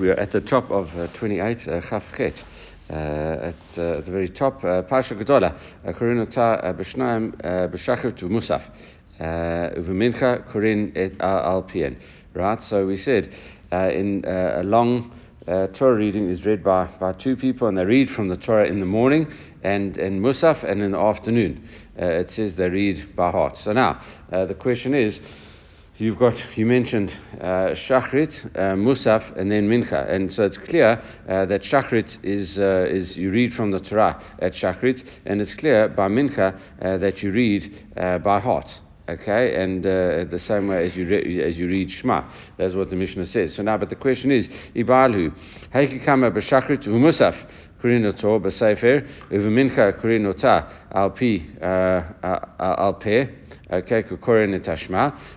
we 0.00 0.10
are 0.10 0.20
at 0.20 0.32
the 0.32 0.40
top 0.40 0.70
of 0.70 0.88
uh, 0.96 1.06
28, 1.14 1.68
uh, 1.68 1.80
Chafchet. 1.80 2.42
Uh, 2.90 2.92
at, 2.92 3.78
uh, 3.78 3.98
at 3.98 4.04
the 4.04 4.10
very 4.12 4.28
top, 4.28 4.62
uh, 4.62 4.82
Parsha 4.82 5.14
Gedola, 5.18 5.54
קוראים 5.98 6.20
אותה 6.20 6.56
בשניים 6.76 7.32
בשחרית 7.70 8.22
ומוסף, 8.22 8.70
ובמנחה 9.76 10.36
קוראים 10.52 10.90
al 11.20 11.62
pien. 11.62 11.96
Right, 12.34 12.62
so 12.62 12.86
we 12.86 12.96
said 12.96 13.32
uh, 13.72 13.90
in 13.90 14.24
uh, 14.26 14.56
a 14.56 14.64
long 14.64 15.12
uh, 15.48 15.68
Torah 15.68 15.96
reading 15.96 16.28
is 16.28 16.44
read 16.44 16.62
by, 16.62 16.88
by 17.00 17.12
two 17.12 17.36
people, 17.36 17.68
and 17.68 17.78
they 17.78 17.84
read 17.84 18.10
from 18.10 18.28
the 18.28 18.36
Torah 18.36 18.66
in 18.66 18.80
the 18.80 18.86
morning 18.86 19.32
and 19.62 19.96
in 19.96 20.20
Musaf 20.20 20.62
and 20.62 20.82
in 20.82 20.90
the 20.92 20.98
afternoon. 20.98 21.66
it 21.96 22.30
says 22.30 22.54
they 22.56 22.68
read 22.68 23.16
by 23.16 23.30
heart. 23.30 23.56
So 23.56 23.72
now 23.72 24.02
the 24.30 24.54
question 24.54 24.94
is 24.94 25.22
you've 25.99 26.17
got 26.17 26.41
you 26.57 26.65
mentioned 26.65 27.13
uh, 27.41 27.75
shachrit, 27.75 28.45
uh, 28.55 28.75
musaf, 28.75 29.35
and 29.37 29.51
then 29.51 29.69
mincha, 29.69 30.09
and 30.09 30.31
so 30.31 30.43
it's 30.43 30.57
clear 30.57 31.01
uh, 31.27 31.45
that 31.45 31.61
shachrit 31.61 32.17
is 32.23 32.57
uh, 32.57 32.87
is 32.89 33.17
you 33.17 33.29
read 33.31 33.53
from 33.53 33.71
the 33.71 33.79
Torah 33.79 34.21
at 34.39 34.53
shachrit, 34.53 35.03
and 35.25 35.41
it's 35.41 35.53
clear 35.53 35.89
by 35.89 36.07
mincha 36.07 36.57
uh, 36.81 36.97
that 36.97 37.21
you 37.21 37.31
read 37.31 37.87
uh, 37.97 38.17
by 38.19 38.39
heart. 38.39 38.81
Okay, 39.09 39.55
and 39.55 39.83
the 39.83 40.39
same 40.39 40.67
way 40.67 40.85
as 40.85 40.95
you 40.95 41.07
re- 41.07 41.41
as 41.41 41.57
you 41.57 41.67
read 41.67 41.91
Shema, 41.91 42.23
that's 42.57 42.75
what 42.75 42.91
the 42.91 42.95
Mishnah 42.95 43.25
says. 43.25 43.55
So 43.55 43.63
now, 43.63 43.75
but 43.75 43.89
the 43.89 43.95
question 43.95 44.29
is, 44.29 44.47
ibalhu, 44.75 45.33
heikikama 45.73 46.31
b'shachrit 46.31 46.83
umusaf. 46.83 47.35
Kurinoto 47.81 48.39
b'sefer, 48.41 49.07
uvemincha 49.31 49.93
kurinota 49.99 50.69
al 50.91 51.11
pi 51.11 51.45
al 51.61 52.93
pe. 52.93 53.27
Okay. 53.71 54.03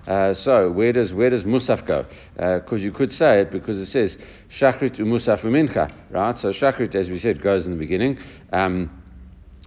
Uh, 0.06 0.32
so 0.32 0.70
where 0.70 0.92
does 0.94 1.12
where 1.12 1.28
does 1.28 1.42
musaf 1.42 1.86
go? 1.86 2.06
Because 2.34 2.72
uh, 2.72 2.76
you 2.76 2.90
could 2.90 3.12
say 3.12 3.42
it 3.42 3.50
because 3.50 3.78
it 3.78 3.86
says 3.86 4.16
shachrit 4.48 4.96
umusaf 4.96 5.40
umincha, 5.42 5.92
right? 6.10 6.38
So 6.38 6.50
shakrit, 6.50 6.94
as 6.94 7.10
we 7.10 7.18
said, 7.18 7.42
goes 7.42 7.66
in 7.66 7.72
the 7.72 7.78
beginning. 7.78 8.18
Um, 8.50 9.02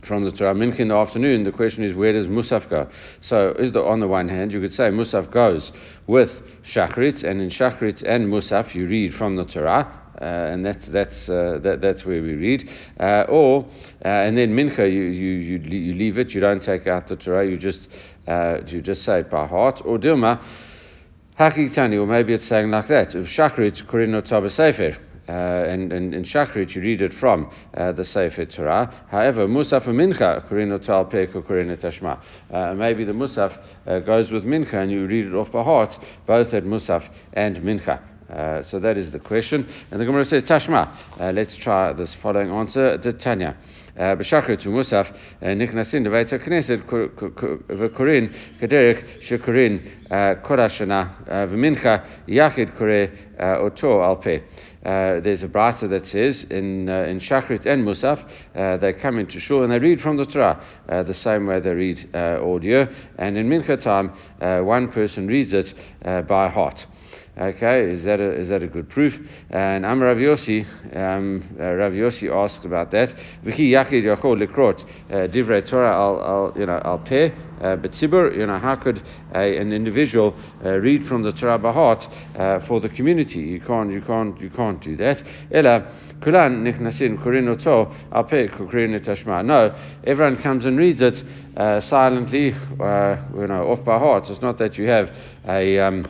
from 0.05 0.23
the 0.23 0.31
Torah 0.31 0.53
Mincha 0.53 0.80
in 0.80 0.89
the 0.89 0.95
afternoon, 0.95 1.44
the 1.44 1.52
question 1.52 1.83
is 1.83 1.94
where 1.94 2.13
does 2.13 2.28
Musaf 2.28 2.69
go? 2.69 2.88
So, 3.22 3.55
is 3.57 3.72
the, 3.72 3.83
on 3.83 4.00
the 4.00 4.07
one 4.07 4.30
hand, 4.30 4.52
you 4.52 4.61
could 4.61 4.73
say 4.73 4.89
Musaf 4.89 5.31
goes 5.31 5.72
with 6.05 6.41
Shachrit, 6.63 7.23
and 7.23 7.41
in 7.41 7.50
Shachrit 7.50 8.03
and 8.03 8.31
Musaf 8.31 8.75
you 8.75 8.88
read 8.88 9.16
from 9.16 9.35
the 9.35 9.45
Torah, 9.45 9.91
and 10.23 10.66
that's 10.66 10.85
that's 10.88 11.30
uh, 11.30 11.59
that, 11.61 11.81
that's 11.81 12.05
where 12.05 12.21
we 12.21 12.33
read. 12.33 12.69
Uh, 12.99 13.25
or 13.30 13.66
uh, 14.03 14.08
and 14.08 14.38
then 14.38 14.55
mincha, 14.55 14.91
you, 14.91 15.03
you 15.03 15.31
you 15.31 15.57
you 15.57 15.94
leave 15.95 16.17
it. 16.17 16.31
You 16.31 16.41
don't 16.41 16.61
take 16.61 16.88
out 16.88 17.07
the 17.07 17.16
Torah. 17.16 17.47
You 17.47 17.57
just 17.57 17.88
uh, 18.27 18.59
you 18.67 18.81
just 18.81 19.03
say 19.03 19.19
it 19.19 19.30
by 19.30 19.47
heart. 19.47 19.81
Or 19.85 19.97
dilma. 19.97 20.41
Hakitani, 21.39 21.99
or 21.99 22.07
maybe 22.07 22.33
it's 22.33 22.45
saying 22.45 22.72
like 22.72 22.88
that. 22.88 23.13
Of 23.13 23.25
Shachrit, 23.25 23.85
Korino 23.88 24.22
Taba 24.22 24.49
Sefer. 24.49 24.97
Uh, 25.27 25.31
and, 25.31 25.91
and 25.91 26.13
in 26.13 26.23
Shakrit, 26.23 26.75
you 26.75 26.81
read 26.81 27.02
it 27.02 27.13
from 27.16 27.52
uh, 27.73 27.91
the 27.91 28.05
Sefer 28.05 28.45
Torah. 28.45 28.94
However, 29.09 29.47
Musaf 29.47 29.88
and 29.88 29.97
Mincha, 29.97 30.47
Korino 30.47 30.81
Tal 30.83 31.05
Peko 31.05 31.41
Korino 31.41 31.75
Tashma. 31.75 32.22
Uh, 32.53 32.75
maybe 32.75 33.03
the 33.03 33.11
Musaf 33.11 33.57
uh, 33.88 34.00
goes 34.00 34.29
with 34.31 34.44
Mincha 34.45 34.75
and 34.75 34.91
you 34.91 35.07
read 35.07 35.25
it 35.25 35.33
off 35.33 35.52
by 35.52 35.63
heart, 35.63 35.97
both 36.27 36.53
at 36.53 36.63
Musaf 36.63 37.09
and 37.33 37.57
Mincha. 37.57 38.02
Uh, 38.30 38.62
so 38.62 38.78
that 38.78 38.97
is 38.97 39.11
the 39.11 39.19
question. 39.19 39.69
And 39.91 40.00
the 40.00 40.05
Gemara 40.05 40.25
says, 40.25 40.44
Tashma. 40.44 40.94
Uh, 41.19 41.33
let's 41.33 41.56
try 41.56 41.92
this 41.92 42.14
following 42.14 42.50
answer. 42.50 42.97
Tanya. 42.98 43.56
בשחרית 44.19 44.66
ומוסף 44.66 45.11
נכנסים 45.56 46.06
לבית 46.06 46.33
הכנסת 46.33 46.78
וקוראים 47.69 48.28
כדרך 48.58 48.98
שקוראים 49.20 49.78
כל 50.42 50.61
השנה 50.61 51.05
ומנחה 51.28 51.97
יחיד 52.28 52.70
קורא 52.78 52.91
אותו 53.56 54.05
על 54.05 54.14
פה. 54.22 54.30
Uh, 54.83 55.20
there's 55.20 55.42
a 55.42 55.48
brata 55.48 55.86
that 55.86 56.06
says 56.06 56.44
in 56.44 56.89
uh, 56.89 57.03
in 57.03 57.20
Shachrit 57.20 57.66
and 57.66 57.86
Musaf 57.86 58.25
uh, 58.55 58.78
they 58.78 58.94
come 58.94 59.19
into 59.19 59.39
shul 59.39 59.62
and 59.62 59.70
they 59.70 59.78
read 59.78 60.00
from 60.00 60.16
the 60.16 60.25
Torah 60.25 60.58
uh, 60.89 61.03
the 61.03 61.12
same 61.12 61.47
way 61.47 61.61
they 61.61 61.75
read 61.75 62.08
audio, 62.14 62.88
and 63.19 63.37
in 63.37 63.47
Mincha 63.47 63.78
time 63.78 64.15
one 64.65 64.91
person 64.91 65.26
reads 65.26 65.53
it 65.53 65.75
by 66.26 66.48
heart. 66.48 66.87
Okay, 67.38 67.91
is 67.91 68.03
that 68.03 68.22
a, 68.22 68.31
is 68.34 68.47
that 68.47 68.63
a 68.63 68.68
good 68.68 68.88
proof? 68.88 69.19
And 69.50 69.85
I'm 69.85 70.01
Rav 70.01 70.16
Yossi, 70.16 70.66
um, 70.96 71.44
uh, 71.59 71.73
Rav 71.73 71.91
Yossi 71.91 72.34
asked 72.34 72.63
about 72.63 72.91
that. 72.91 73.13
V'chi 73.44 73.72
yakid 73.72 74.06
yachol 74.06 74.41
likrot 74.41 74.81
uh, 75.09 75.28
divrei 75.28 75.68
Torah 75.68 75.91
al, 75.91 76.53
you 76.56 76.66
know 76.66 76.81
al 76.85 77.00
peh 77.00 77.31
uh, 77.59 77.75
betzibur. 77.75 78.34
You 78.38 78.47
know 78.47 78.57
how 78.57 78.78
could 78.78 79.03
a, 79.34 79.57
an 79.57 79.73
individual 79.73 80.34
uh, 80.63 80.78
read 80.78 81.06
from 81.07 81.23
the 81.23 81.34
Torah 81.34 81.59
by 81.59 81.73
heart 81.73 82.07
uh, 82.38 82.66
for 82.68 82.79
the 82.79 82.88
community? 82.88 83.41
You 83.41 83.59
can't 83.59 83.91
you 83.91 84.02
can't 84.02 84.40
you 84.40 84.50
can't 84.50 84.81
do 84.81 84.96
that. 84.96 85.22
Ela 85.52 85.91
kulan 86.23 86.63
nichnasin 86.63 87.22
kurin 87.22 87.50
oto 87.50 87.94
al 88.13 88.23
peh 88.23 88.47
kurin 88.47 88.97
etashma. 88.97 89.44
No, 89.44 89.75
everyone 90.06 90.41
comes 90.41 90.66
and 90.66 90.78
reads 90.78 91.02
it 91.02 91.22
uh, 91.57 91.81
silently, 91.81 92.46
you 92.46 92.56
know, 93.47 93.67
off 93.69 93.84
by 93.84 94.00
heart. 94.00 94.29
It's 94.29 94.41
not 94.41 94.57
that 94.59 94.78
you 94.78 94.88
have 94.88 95.13
a 95.46 95.79
um, 95.79 96.07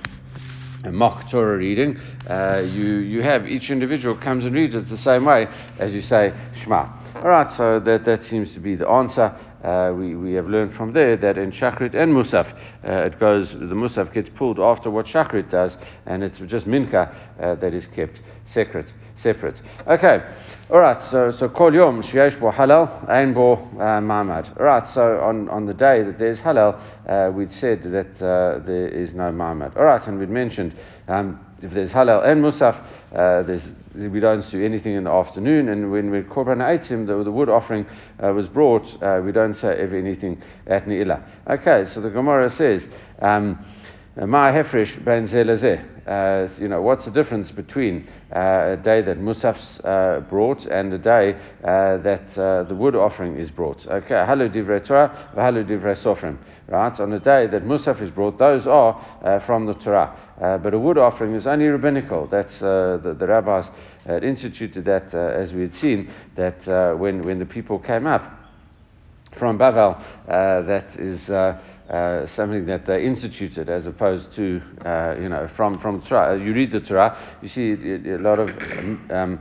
mock 0.91 1.29
Torah 1.29 1.57
reading, 1.57 1.97
uh, 2.29 2.59
you, 2.59 2.97
you 2.97 3.21
have 3.21 3.47
each 3.47 3.69
individual 3.69 4.15
comes 4.15 4.45
and 4.45 4.53
reads 4.53 4.75
it 4.75 4.89
the 4.89 4.97
same 4.97 5.25
way 5.25 5.47
as 5.79 5.93
you 5.93 6.01
say 6.01 6.33
Shema. 6.61 6.87
All 7.15 7.29
right, 7.29 7.49
so 7.55 7.79
that, 7.79 8.03
that 8.05 8.23
seems 8.23 8.53
to 8.53 8.59
be 8.59 8.75
the 8.75 8.87
answer. 8.87 9.33
Uh, 9.63 9.93
we, 9.93 10.15
we 10.15 10.33
have 10.33 10.47
learned 10.47 10.75
from 10.75 10.93
there 10.93 11.17
that 11.17 11.37
in 11.37 11.51
Shachrit 11.51 11.95
and 11.95 12.13
Musaf, 12.13 12.51
uh, 12.87 13.05
it 13.05 13.19
goes, 13.19 13.51
the 13.51 13.73
Musaf 13.73 14.13
gets 14.13 14.29
pulled 14.29 14.59
after 14.59 14.91
what 14.91 15.07
Shachrit 15.07 15.49
does, 15.49 15.75
and 16.05 16.23
it's 16.23 16.37
just 16.39 16.67
Mincha 16.67 17.15
uh, 17.39 17.55
that 17.55 17.73
is 17.73 17.87
kept 17.87 18.19
separate. 18.53 18.87
Separate. 19.25 19.59
Okay. 19.87 20.19
All 20.69 20.79
right, 20.79 21.01
so 21.09 21.31
so 21.31 21.49
kol 21.49 21.73
yom 21.73 22.03
sheyesh 22.03 22.39
bo 22.39 22.51
Hallel 22.51 23.09
ein 23.09 23.33
bo 23.33 23.53
uh, 23.53 23.99
ma'amad. 23.99 24.55
All 24.59 24.67
right, 24.67 24.87
so 24.93 25.19
on, 25.19 25.49
on 25.49 25.65
the 25.65 25.73
day 25.73 26.03
that 26.03 26.19
there's 26.19 26.37
Hallel, 26.37 26.79
uh, 27.09 27.31
we'd 27.31 27.51
said 27.53 27.81
that 27.81 28.23
uh, 28.23 28.63
there 28.63 28.87
is 28.87 29.15
no 29.15 29.31
ma'amad. 29.31 29.75
All 29.77 29.83
right, 29.83 30.07
and 30.07 30.19
we'd 30.19 30.29
mentioned 30.29 30.75
um, 31.07 31.43
if 31.63 31.73
there's 31.73 31.89
Hallel 31.89 32.23
and 32.23 32.43
musaf, 32.43 32.75
uh, 33.15 33.41
there's 33.41 33.63
we 33.95 34.19
don't 34.19 34.47
do 34.51 34.63
anything 34.63 34.93
in 34.93 35.05
the 35.05 35.11
afternoon, 35.11 35.69
and 35.69 35.91
when 35.91 36.11
we 36.11 36.21
korban 36.21 36.59
aitim, 36.59 37.07
the, 37.07 37.23
the 37.23 37.31
wood 37.31 37.49
offering 37.49 37.87
uh, 38.23 38.31
was 38.31 38.45
brought, 38.45 38.85
uh, 39.01 39.21
we 39.25 39.31
don't 39.31 39.55
say 39.55 39.75
anything 39.79 40.39
at 40.67 40.87
ni'ila. 40.87 41.23
Okay, 41.49 41.85
so 41.95 41.99
the 41.99 42.11
Gemara 42.11 42.51
says. 42.51 42.85
Um, 43.19 43.65
Ma 44.17 44.49
hefresh 44.49 45.03
ben 45.03 45.27
uh, 46.07 46.47
you 46.57 46.69
know, 46.69 46.81
what's 46.81 47.03
the 47.03 47.11
difference 47.11 47.51
between 47.51 48.07
uh, 48.33 48.77
a 48.77 48.81
day 48.81 49.01
that 49.01 49.19
Musaf's 49.19 49.79
uh, 49.83 50.21
brought 50.29 50.65
and 50.67 50.93
a 50.93 50.97
day 50.97 51.33
uh, 51.65 51.97
that 51.97 52.37
uh, 52.37 52.63
the 52.63 52.75
wood 52.75 52.95
offering 52.95 53.37
is 53.37 53.51
brought? 53.51 53.85
Okay, 53.85 54.13
halu 54.13 54.47
divrei 54.49 54.85
Torah, 54.85 55.33
halu 55.35 55.65
divrei 55.67 56.01
sofrim. 56.01 56.37
Right, 56.69 56.97
on 56.97 57.09
the 57.09 57.19
day 57.19 57.47
that 57.47 57.63
Musaf 57.63 58.01
is 58.01 58.09
brought, 58.09 58.39
those 58.39 58.65
are 58.65 59.05
uh, 59.21 59.45
from 59.45 59.65
the 59.65 59.73
Torah. 59.73 60.15
but 60.63 60.73
a 60.73 60.79
wood 60.79 60.97
offering 60.97 61.35
is 61.35 61.45
only 61.45 61.65
rabbinical. 61.65 62.27
That's 62.27 62.57
the, 62.59 63.17
the 63.19 63.27
rabbis 63.27 63.65
had 64.05 64.23
instituted 64.23 64.85
that, 64.85 65.13
as 65.13 65.51
we 65.51 65.63
had 65.63 65.75
seen, 65.75 66.09
that 66.37 66.97
when, 66.97 67.25
when 67.25 67.39
the 67.39 67.45
people 67.45 67.79
came 67.79 68.07
up 68.07 68.23
from 69.37 69.59
Bavel, 69.59 70.01
that 70.27 70.95
is 70.97 71.19
uh, 71.89 72.25
something 72.35 72.65
that 72.65 72.85
they 72.85 73.05
instituted 73.05 73.69
as 73.69 73.85
opposed 73.85 74.33
to, 74.35 74.61
uh, 74.85 75.15
you 75.19 75.29
know, 75.29 75.47
from, 75.55 75.79
from 75.79 76.01
Torah. 76.01 76.37
You 76.37 76.53
read 76.53 76.71
the 76.71 76.79
Torah, 76.79 77.37
you 77.41 77.49
see 77.49 77.73
a, 78.09 78.17
lot 78.17 78.39
of 78.39 78.49
um, 79.11 79.39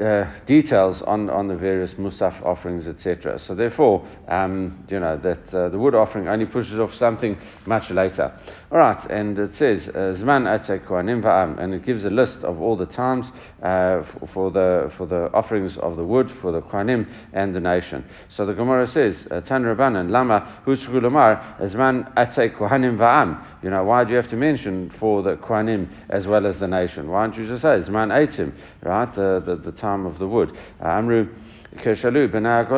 uh, 0.00 0.24
details 0.46 1.00
on, 1.06 1.30
on 1.30 1.46
the 1.46 1.56
various 1.56 1.92
musaf 1.92 2.44
offerings, 2.44 2.86
etc. 2.86 3.38
So 3.46 3.54
therefore, 3.54 4.06
um, 4.28 4.84
you 4.88 4.98
know, 4.98 5.16
that 5.18 5.54
uh, 5.54 5.68
the 5.68 5.78
wood 5.78 5.94
offering 5.94 6.26
only 6.28 6.46
pushes 6.46 6.80
off 6.80 6.92
something 6.94 7.38
much 7.66 7.90
later. 7.90 8.36
All 8.72 8.78
right, 8.78 9.10
and 9.10 9.38
it 9.38 9.54
says, 9.54 9.86
uh, 9.88 10.18
Zman 10.18 10.46
uh, 10.48 11.62
and 11.62 11.72
it 11.72 11.86
gives 11.86 12.04
a 12.04 12.10
list 12.10 12.42
of 12.42 12.60
all 12.60 12.76
the 12.76 12.86
times 12.86 13.26
uh, 13.62 14.02
for, 14.34 14.50
the, 14.50 14.92
for 14.96 15.06
the 15.06 15.30
offerings 15.32 15.76
of 15.78 15.96
the 15.96 16.04
wood, 16.04 16.32
for 16.40 16.50
the 16.50 16.60
Kohanim 16.62 17.06
and 17.32 17.54
the 17.54 17.60
nation. 17.60 18.04
So 18.36 18.44
the 18.44 18.54
Gemara 18.54 18.88
says, 18.88 19.24
uh, 19.30 19.40
Tan 19.42 19.62
Rabbanan, 19.62 20.10
Lama, 20.10 20.62
Hushgulamar, 20.66 21.60
Zman 21.70 22.12
Atzek 22.14 22.58
Kohanim 22.58 22.96
Va'am. 22.96 23.44
You 23.62 23.70
know, 23.70 23.84
why 23.84 24.02
do 24.02 24.10
you 24.10 24.16
have 24.16 24.30
to 24.30 24.36
mention 24.36 24.92
for 24.98 25.22
the 25.22 25.36
Kohanim 25.36 25.88
as 26.08 26.26
well 26.26 26.44
as 26.44 26.58
the 26.58 26.66
nation? 26.66 27.08
Why 27.08 27.26
don't 27.26 27.38
you 27.38 27.46
just 27.46 27.62
say, 27.62 27.68
Zman 27.88 28.10
Eitim, 28.10 28.52
right, 28.82 29.14
the, 29.14 29.42
the, 29.46 29.70
the 29.70 29.75
time 29.76 30.06
of 30.06 30.18
the 30.18 30.26
wood? 30.26 30.56
Amru, 30.80 31.28
B'nai 31.74 32.68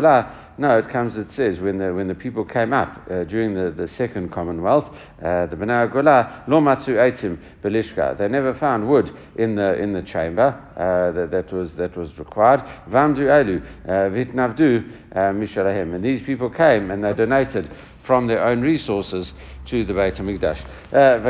no, 0.58 0.76
it 0.76 0.90
comes, 0.90 1.16
it 1.16 1.30
says, 1.30 1.60
when 1.60 1.78
the, 1.78 1.94
when 1.94 2.08
the 2.08 2.16
people 2.16 2.44
came 2.44 2.72
up 2.72 3.06
uh, 3.08 3.22
during 3.24 3.54
the, 3.54 3.70
the 3.70 3.86
second 3.86 4.32
Commonwealth, 4.32 4.86
uh, 5.22 5.46
the 5.46 5.54
Bnei 5.54 5.90
Gola, 5.92 6.42
lo 6.48 6.60
matzu 6.60 6.96
eitim 6.96 7.38
belishka. 7.62 8.18
They 8.18 8.26
never 8.26 8.54
found 8.54 8.88
wood 8.88 9.16
in 9.36 9.54
the, 9.54 9.80
in 9.80 9.92
the 9.92 10.02
chamber 10.02 10.60
uh, 10.76 11.12
that, 11.12 11.30
that, 11.30 11.52
was, 11.52 11.72
that 11.76 11.96
was 11.96 12.18
required. 12.18 12.60
Vamdu 12.90 13.28
elu, 13.28 13.62
uh, 13.84 14.10
vitnavdu 14.10 14.92
uh, 15.12 15.16
mishalahem. 15.32 15.94
And 15.94 16.04
these 16.04 16.22
people 16.22 16.50
came 16.50 16.90
and 16.90 17.04
they 17.04 17.12
donated 17.12 17.70
from 18.04 18.26
their 18.26 18.44
own 18.44 18.60
resources 18.60 19.32
to 19.66 19.84
the 19.84 19.94
Beit 19.94 20.14
HaMikdash. 20.14 20.60
Uh, 20.92 21.20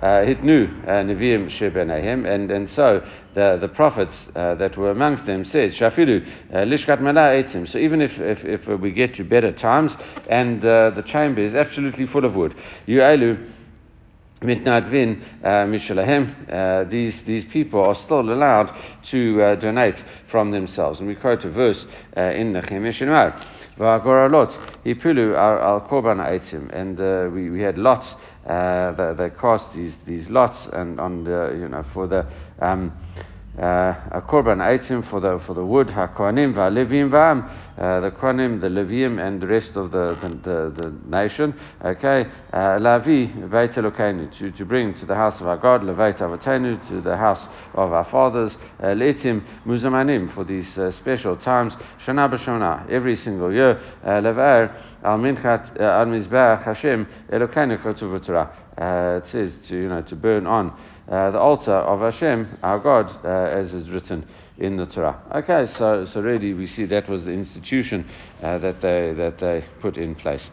hitnu 0.00 0.84
neviim 0.84 1.50
shebenehem, 1.50 2.26
and 2.26 2.50
and 2.50 2.70
so 2.70 3.02
the, 3.38 3.58
the 3.60 3.68
prophets 3.68 4.14
uh, 4.34 4.56
that 4.56 4.76
were 4.76 4.90
amongst 4.90 5.24
them 5.24 5.44
said, 5.44 5.72
Shafilu, 5.72 6.26
lishkat 6.52 7.00
etim. 7.00 7.70
So 7.70 7.78
even 7.78 8.00
if, 8.00 8.10
if, 8.18 8.44
if 8.44 8.80
we 8.80 8.90
get 8.90 9.14
to 9.14 9.24
better 9.24 9.52
times 9.52 9.92
and 10.28 10.64
uh, 10.64 10.90
the 10.90 11.02
chamber 11.02 11.42
is 11.42 11.54
absolutely 11.54 12.06
full 12.08 12.24
of 12.24 12.34
wood, 12.34 12.54
you 12.86 12.98
elu 12.98 13.52
mitnadvin 14.40 15.22
mishalahem, 15.44 16.90
these, 16.90 17.14
these 17.26 17.44
people 17.52 17.80
are 17.80 17.96
still 18.04 18.20
allowed 18.20 18.74
to 19.10 19.42
uh, 19.42 19.54
donate 19.54 20.02
from 20.30 20.50
themselves. 20.50 20.98
And 20.98 21.08
we 21.08 21.14
quote 21.14 21.44
a 21.44 21.50
verse 21.50 21.84
uh, 22.16 22.22
in 22.22 22.52
Nehemiah 22.52 22.92
Shinmar. 22.92 23.44
V'agoralot 23.78 24.82
hipulu 24.84 25.36
al 25.36 25.86
korban 25.88 26.18
aitim, 26.18 26.74
and 26.74 27.00
uh, 27.00 27.30
we, 27.32 27.50
we 27.50 27.60
had 27.60 27.78
lots. 27.78 28.16
Uh, 28.48 28.92
they, 28.92 29.14
they 29.28 29.30
cast 29.36 29.72
these 29.74 29.94
these 30.06 30.28
lots 30.28 30.56
and 30.72 30.98
on 30.98 31.22
the 31.24 31.54
you 31.58 31.68
know 31.68 31.84
for 31.92 32.06
the 32.06 32.26
um, 32.60 32.92
a 33.58 34.22
korban 34.28 34.60
item 34.60 35.02
for 35.02 35.20
the 35.20 35.40
for 35.46 35.54
the 35.54 35.64
wood 35.64 35.88
hakohanim 35.88 36.54
va'levim 36.54 37.10
va'am 37.10 37.44
uh, 37.76 38.00
the 38.00 38.10
kohanim 38.10 38.60
the 38.60 38.68
levim 38.68 39.18
and 39.24 39.40
the 39.40 39.46
rest 39.46 39.76
of 39.76 39.90
the 39.90 40.16
the, 40.22 40.28
the, 40.28 40.82
the 40.82 40.94
nation. 41.08 41.54
Okay 41.84 42.30
uh, 42.52 42.78
lavi 42.78 43.48
veit 43.48 43.74
to 43.74 44.50
to 44.52 44.64
bring 44.64 44.94
to 44.94 45.06
the 45.06 45.14
house 45.14 45.40
of 45.40 45.46
our 45.46 45.56
God 45.56 45.82
leveit 45.82 46.18
avatenu 46.18 46.86
to 46.88 47.00
the 47.00 47.16
house 47.16 47.44
of 47.74 47.92
our 47.92 48.04
fathers 48.04 48.56
uh, 48.80 48.86
letim 48.86 49.44
muzamanim 49.66 50.32
for 50.34 50.44
these 50.44 50.78
uh, 50.78 50.92
special 50.92 51.36
times 51.36 51.72
shana 52.06 52.32
b'shana 52.32 52.88
every 52.88 53.16
single 53.16 53.52
year 53.52 53.80
uh, 54.04 54.20
levar 54.20 54.72
al 55.02 55.18
minchat 55.18 55.80
al 55.80 56.06
mizbeach 56.06 56.64
Hashem 56.64 57.06
Elokeinu 57.32 57.82
kotuv 57.82 58.14
It 59.18 59.30
says 59.30 59.52
to 59.68 59.74
you 59.74 59.88
know 59.88 60.02
to 60.02 60.14
burn 60.14 60.46
on 60.46 60.78
uh, 61.10 61.30
the 61.30 61.38
altar 61.38 61.72
of 61.72 62.00
Hashem, 62.00 62.58
our 62.62 62.78
God, 62.78 63.24
uh, 63.24 63.28
as 63.28 63.72
is 63.72 63.88
written 63.90 64.26
in 64.58 64.76
the 64.76 64.86
Torah. 64.86 65.20
Okay, 65.34 65.70
so, 65.72 66.04
so 66.04 66.20
really 66.20 66.52
we 66.52 66.66
see 66.66 66.84
that 66.86 67.08
was 67.08 67.24
the 67.24 67.30
institution 67.32 68.06
uh, 68.42 68.58
that, 68.58 68.80
they, 68.80 69.14
that 69.14 69.38
they 69.38 69.64
put 69.80 69.96
in 69.96 70.14
place. 70.14 70.50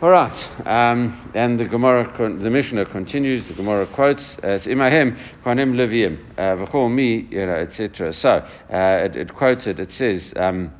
All 0.00 0.10
right, 0.10 0.66
um, 0.66 1.32
and 1.34 1.58
the 1.58 1.64
Gemara, 1.64 2.14
the 2.16 2.50
Mishnah 2.50 2.86
continues. 2.86 3.48
The 3.48 3.54
Gemara 3.54 3.84
quotes, 3.88 4.38
"It's 4.44 4.66
imahem 4.66 5.18
kohanim 5.44 5.74
leviim 5.74 6.36
v'chol 6.36 6.88
mi," 6.94 7.36
etc. 7.36 8.12
So 8.12 8.28
uh, 8.28 8.46
it, 9.04 9.16
it 9.16 9.34
quotes 9.34 9.66
it. 9.66 9.80
It 9.80 9.90
says. 9.90 10.32
Um, 10.36 10.72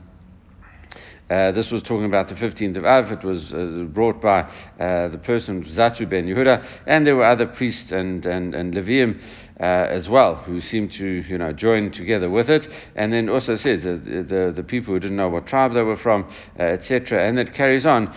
uh, 1.30 1.52
this 1.52 1.70
was 1.70 1.82
talking 1.82 2.06
about 2.06 2.28
the 2.28 2.34
15th 2.34 2.76
of 2.76 2.84
Av. 2.84 3.12
It 3.12 3.22
was 3.22 3.52
uh, 3.52 3.84
brought 3.88 4.20
by 4.20 4.40
uh, 4.80 5.08
the 5.08 5.18
person 5.18 5.62
Zatu 5.64 6.08
ben 6.08 6.26
Yehuda, 6.26 6.64
and 6.86 7.06
there 7.06 7.16
were 7.16 7.26
other 7.26 7.46
priests 7.46 7.92
and, 7.92 8.24
and, 8.24 8.54
and 8.54 8.72
Levium 8.74 9.20
uh, 9.60 9.64
as 9.64 10.08
well 10.08 10.36
who 10.36 10.60
seemed 10.60 10.92
to 10.92 11.06
you 11.06 11.36
know 11.36 11.52
join 11.52 11.90
together 11.90 12.30
with 12.30 12.48
it. 12.48 12.68
And 12.96 13.12
then 13.12 13.28
also 13.28 13.56
says 13.56 13.82
the, 13.82 13.96
the, 13.98 14.52
the 14.54 14.62
people 14.62 14.94
who 14.94 15.00
didn't 15.00 15.16
know 15.16 15.28
what 15.28 15.46
tribe 15.46 15.74
they 15.74 15.82
were 15.82 15.96
from, 15.96 16.32
uh, 16.58 16.62
etc. 16.62 17.28
And 17.28 17.38
it 17.38 17.54
carries 17.54 17.84
on 17.84 18.14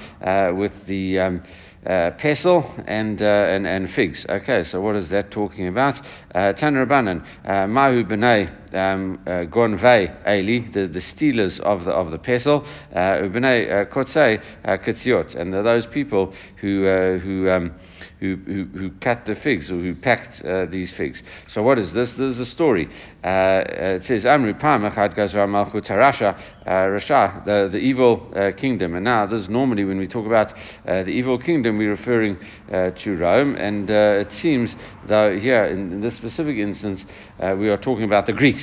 with 0.57 0.73
the. 0.85 1.19
Um, 1.19 1.43
uh, 1.85 2.11
pestle 2.11 2.63
and, 2.85 3.23
uh, 3.23 3.25
and, 3.25 3.65
and 3.65 3.89
figs. 3.89 4.23
Okay, 4.29 4.61
so 4.61 4.79
what 4.79 4.95
is 4.95 5.09
that 5.09 5.31
talking 5.31 5.67
about? 5.67 5.99
Uh, 6.33 6.53
Tanrabanan, 6.53 7.25
uh, 7.43 7.65
Mahu 7.65 8.03
Gonvei 8.71 10.27
Eli, 10.27 10.71
the, 10.71 10.87
the 10.87 11.01
stealers 11.01 11.59
of 11.59 11.85
the, 11.85 11.91
of 11.91 12.11
the 12.11 12.17
pestle, 12.17 12.65
B'nai 12.93 13.89
Kotzei 13.89 14.41
Ketziot, 14.65 15.35
and 15.35 15.53
those 15.53 15.85
people 15.85 16.33
who, 16.57 17.19
who 17.23 17.49
um, 17.49 17.73
who, 18.19 18.35
who, 18.45 18.65
who 18.65 18.91
cut 19.01 19.25
the 19.25 19.35
figs 19.35 19.71
or 19.71 19.75
who 19.75 19.95
packed 19.95 20.43
uh, 20.43 20.65
these 20.67 20.91
figs. 20.93 21.23
So 21.47 21.63
what 21.63 21.79
is 21.79 21.91
this? 21.91 22.13
This 22.13 22.33
is 22.33 22.39
a 22.39 22.45
story. 22.45 22.87
Uh, 23.23 23.27
uh 23.27 23.97
it 23.99 24.05
says 24.05 24.25
Amri 24.25 24.57
Pam 24.57 24.83
Gazra 24.83 25.47
Malchut 25.47 25.89
uh, 25.89 25.93
Rasha, 26.65 27.45
the, 27.45 27.69
the 27.71 27.77
evil 27.79 28.31
uh, 28.35 28.51
kingdom. 28.51 28.95
And 28.95 29.03
now 29.03 29.25
this 29.25 29.49
normally 29.49 29.83
when 29.83 29.97
we 29.97 30.07
talk 30.07 30.25
about 30.25 30.53
the 30.85 31.07
evil 31.07 31.37
kingdom, 31.39 31.77
we're 31.77 31.91
referring 31.91 32.37
to 32.69 33.17
Rome. 33.17 33.55
And 33.55 33.89
it 33.89 34.31
seems 34.31 34.75
though 35.07 35.37
here 35.37 35.65
in, 35.65 35.91
in 35.91 36.01
this 36.01 36.15
specific 36.15 36.57
instance, 36.57 37.05
we 37.39 37.69
are 37.69 37.77
talking 37.77 38.03
about 38.03 38.27
the 38.27 38.33
Greeks. 38.33 38.60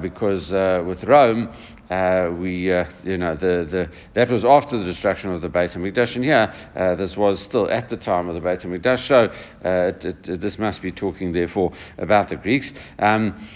Because 0.00 0.50
with 0.86 1.04
Rome, 1.04 1.48
uh, 1.90 2.30
we, 2.38 2.70
uh, 2.70 2.84
you 3.02 3.16
know, 3.16 3.34
the, 3.34 3.66
the, 3.70 3.90
that 4.14 4.28
was 4.28 4.44
after 4.44 4.78
the 4.78 4.84
destruction 4.84 5.30
of 5.30 5.40
the 5.40 5.48
Beit 5.48 5.70
HaMikdash, 5.70 6.16
and 6.16 6.24
here 6.24 6.52
uh, 6.76 6.94
this 6.96 7.16
was 7.16 7.40
still 7.40 7.70
at 7.70 7.88
the 7.88 7.96
time 7.96 8.28
of 8.28 8.34
the 8.34 8.40
Beit 8.40 8.60
HaMikdash, 8.60 9.06
so 9.06 9.32
uh, 9.64 9.92
it, 9.94 10.04
it, 10.28 10.40
this 10.40 10.58
must 10.58 10.82
be 10.82 10.92
talking, 10.92 11.32
therefore, 11.32 11.72
about 11.96 12.28
the 12.28 12.36
Greeks. 12.36 12.72
Um, 12.98 13.48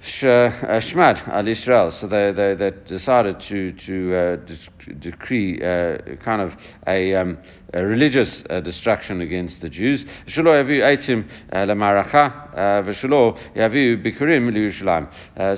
uh, 0.00 0.80
Shmad 0.80 1.26
al 1.28 1.48
Israel. 1.48 1.90
So 1.90 2.06
they, 2.06 2.30
they, 2.30 2.54
they 2.54 2.70
decided 2.86 3.40
to, 3.40 3.72
to 3.72 4.14
uh, 4.14 4.36
decree 4.98 5.60
uh, 5.62 5.98
kind 6.24 6.42
of 6.42 6.54
a, 6.86 7.14
um, 7.14 7.38
a 7.74 7.84
religious 7.84 8.44
uh, 8.50 8.60
destruction 8.60 9.20
against 9.20 9.60
the 9.60 9.68
Jews. 9.68 10.04
Uh, 10.04 10.08
uh, 10.08 10.42
liyushalayim. 14.48 15.08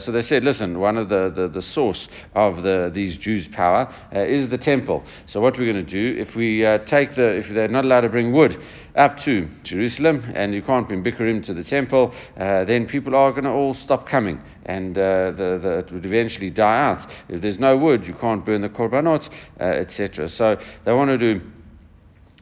So 0.01 0.13
they 0.13 0.23
said, 0.23 0.45
listen, 0.45 0.79
one 0.79 0.97
of 0.97 1.09
the, 1.09 1.33
the, 1.35 1.49
the 1.49 1.63
source 1.63 2.09
of 2.35 2.63
the, 2.63 2.91
these 2.93 3.17
Jews' 3.17 3.49
power 3.49 3.93
is 4.13 4.49
the 4.51 4.59
temple. 4.59 5.03
So 5.27 5.41
what 5.41 5.59
we're 5.59 5.73
going 5.73 5.85
to 5.85 5.91
do, 5.91 6.21
if 6.21 6.35
we 6.35 6.63
take 6.87 7.15
the, 7.15 7.37
if 7.37 7.49
they're 7.49 7.69
not 7.69 7.85
allowed 7.85 8.03
to 8.03 8.09
bring 8.09 8.33
wood 8.33 8.61
up 8.97 9.19
to 9.21 9.49
Jerusalem 9.63 10.25
and 10.35 10.53
you 10.53 10.63
can't 10.63 10.89
bring 10.89 11.05
bikurim 11.05 11.45
to 11.47 11.55
the 11.55 11.65
temple, 11.65 12.13
then 12.37 12.87
people 12.87 13.15
are 13.15 13.31
going 13.31 13.45
to 13.45 13.51
all 13.51 13.75
stop 13.75 14.09
coming 14.09 14.41
and 14.71 14.97
uh, 14.97 15.33
the, 15.33 15.59
the, 15.63 15.79
it 15.79 15.93
would 15.93 16.07
eventually 16.07 16.51
die 16.51 16.81
out. 16.81 17.03
If 17.29 17.43
there's 17.43 17.59
no 17.59 17.77
wood, 17.77 18.07
you 18.07 18.15
can't 18.15 18.45
burn 18.45 18.63
the 18.63 18.69
korbanot, 18.69 19.20
uh, 19.61 19.65
etc. 19.65 20.29
So 20.29 20.57
they 20.85 20.93
want 20.93 21.19
to 21.21 21.41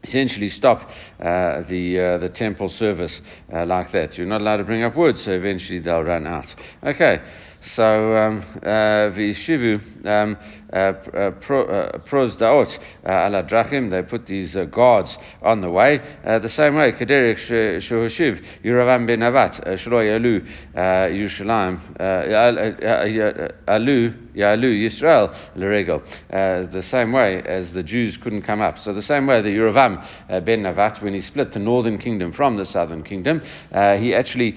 essentially 0.03 0.49
stop 0.49 0.83
uh, 1.21 1.63
the 1.69 1.99
uh, 1.99 2.19
the 2.19 2.29
temple 2.29 2.69
service 2.69 3.21
uh, 3.53 3.65
like 3.67 3.93
that. 3.93 4.17
You're 4.17 4.27
not 4.27 4.41
allowed 4.41 4.59
to 4.59 4.65
bring 4.65 4.85
up 4.85 4.97
wood, 4.97 5.19
so 5.19 5.33
eventually 5.33 5.81
they'll 5.81 6.03
run 6.03 6.27
out. 6.27 6.55
Okay, 6.85 7.21
so 7.61 8.17
um, 8.17 8.45
uh, 8.63 9.11
vishivu 9.11 10.07
um, 10.07 10.37
uh, 10.73 10.93
pros 12.01 12.37
daot 12.37 12.79
ala 13.05 13.43
drachim. 13.43 13.91
They 13.91 14.03
put 14.03 14.27
these 14.27 14.57
guards 14.71 15.19
on 15.43 15.61
the 15.61 15.71
way. 15.71 15.99
the 16.25 16.49
same 16.49 16.75
way, 16.77 16.93
kederik 16.93 17.39
shehushiv 17.39 18.45
Yeravam 18.65 19.07
ben 19.07 19.21
Navat 19.21 19.65
shlo 19.79 20.03
yalu 20.05 20.45
alu 23.67 24.13
yalu 24.39 24.69
Yisrael 24.87 25.35
l'regel. 25.57 26.03
The 26.31 26.83
same 26.83 27.13
way 27.13 27.43
as 27.43 27.73
the 27.73 27.83
Jews 27.83 28.17
couldn't 28.17 28.43
come 28.43 28.61
up. 28.61 28.79
So 28.79 28.93
the 28.93 29.03
same 29.03 29.27
way 29.27 29.43
the 29.43 29.49
Yeravam 29.49 30.05
ben 30.45 30.63
Navat, 30.63 31.03
when 31.03 31.15
he 31.15 31.21
split 31.21 31.53
the 31.53 31.59
northern 31.59 31.99
kingdom 31.99 32.33
from 32.33 32.57
the 32.57 32.65
southern 32.65 33.03
kingdom, 33.03 33.41
he 33.73 34.15
actually 34.15 34.57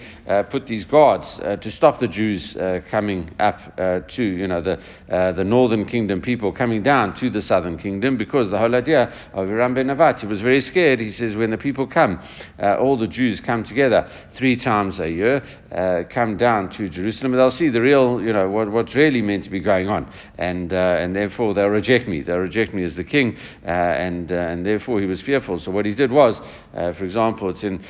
put 0.49 0.67
these 0.67 0.85
guards 0.85 1.39
to 1.61 1.71
stop 1.71 1.99
the 1.99 2.07
Jews 2.07 2.55
coming 2.89 3.31
up 3.39 3.59
uh, 3.77 4.01
to, 4.07 4.23
you 4.23 4.47
know, 4.47 4.61
the, 4.61 4.79
uh, 5.09 5.31
the 5.31 5.43
northern 5.43 5.85
kingdom 5.85 6.21
people 6.21 6.51
coming 6.51 6.83
down 6.83 7.15
to 7.15 7.29
the 7.29 7.41
southern 7.41 7.77
kingdom 7.77 8.17
because 8.17 8.49
the 8.51 8.57
whole 8.57 8.75
idea 8.75 9.11
of 9.33 9.49
Iram 9.49 9.73
ben 9.73 9.87
Navat, 9.87 10.19
he 10.19 10.27
was 10.27 10.41
very 10.41 10.61
scared. 10.61 10.99
He 10.99 11.11
says, 11.11 11.35
when 11.35 11.51
the 11.51 11.57
people 11.57 11.87
come, 11.87 12.21
uh, 12.61 12.75
all 12.75 12.97
the 12.97 13.07
Jews 13.07 13.39
come 13.39 13.63
together 13.63 14.09
three 14.35 14.55
times 14.55 14.99
a 14.99 15.09
year, 15.09 15.43
uh, 15.71 16.03
come 16.09 16.37
down 16.37 16.69
to 16.71 16.89
Jerusalem, 16.89 17.33
and 17.33 17.39
they'll 17.39 17.51
see 17.51 17.69
the 17.69 17.81
real, 17.81 18.21
you 18.21 18.33
know, 18.33 18.49
what, 18.49 18.71
what's 18.71 18.93
really 18.93 19.21
meant 19.21 19.43
to 19.45 19.49
be 19.49 19.59
going 19.59 19.70
on. 19.71 20.11
And, 20.37 20.73
uh, 20.73 20.97
and 20.99 21.15
therefore 21.15 21.53
they'll 21.53 21.67
reject 21.67 22.07
me. 22.07 22.21
They'll 22.21 22.37
reject 22.37 22.73
me 22.73 22.83
as 22.83 22.95
the 22.95 23.03
king. 23.03 23.37
Uh, 23.65 23.69
and, 23.69 24.31
and 24.31 24.65
therefore 24.65 24.99
he 24.99 25.05
was 25.05 25.21
fearful. 25.21 25.59
So 25.59 25.71
what 25.71 25.85
he 25.85 25.95
did 25.95 26.11
was, 26.11 26.39
for 26.73 27.05
example, 27.05 27.49
it's 27.49 27.63
in 27.63 27.83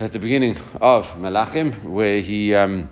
at 0.00 0.14
the 0.14 0.18
beginning 0.18 0.56
of 0.80 1.04
Malachim, 1.18 1.84
where 1.84 2.22
he 2.22 2.54
um, 2.54 2.88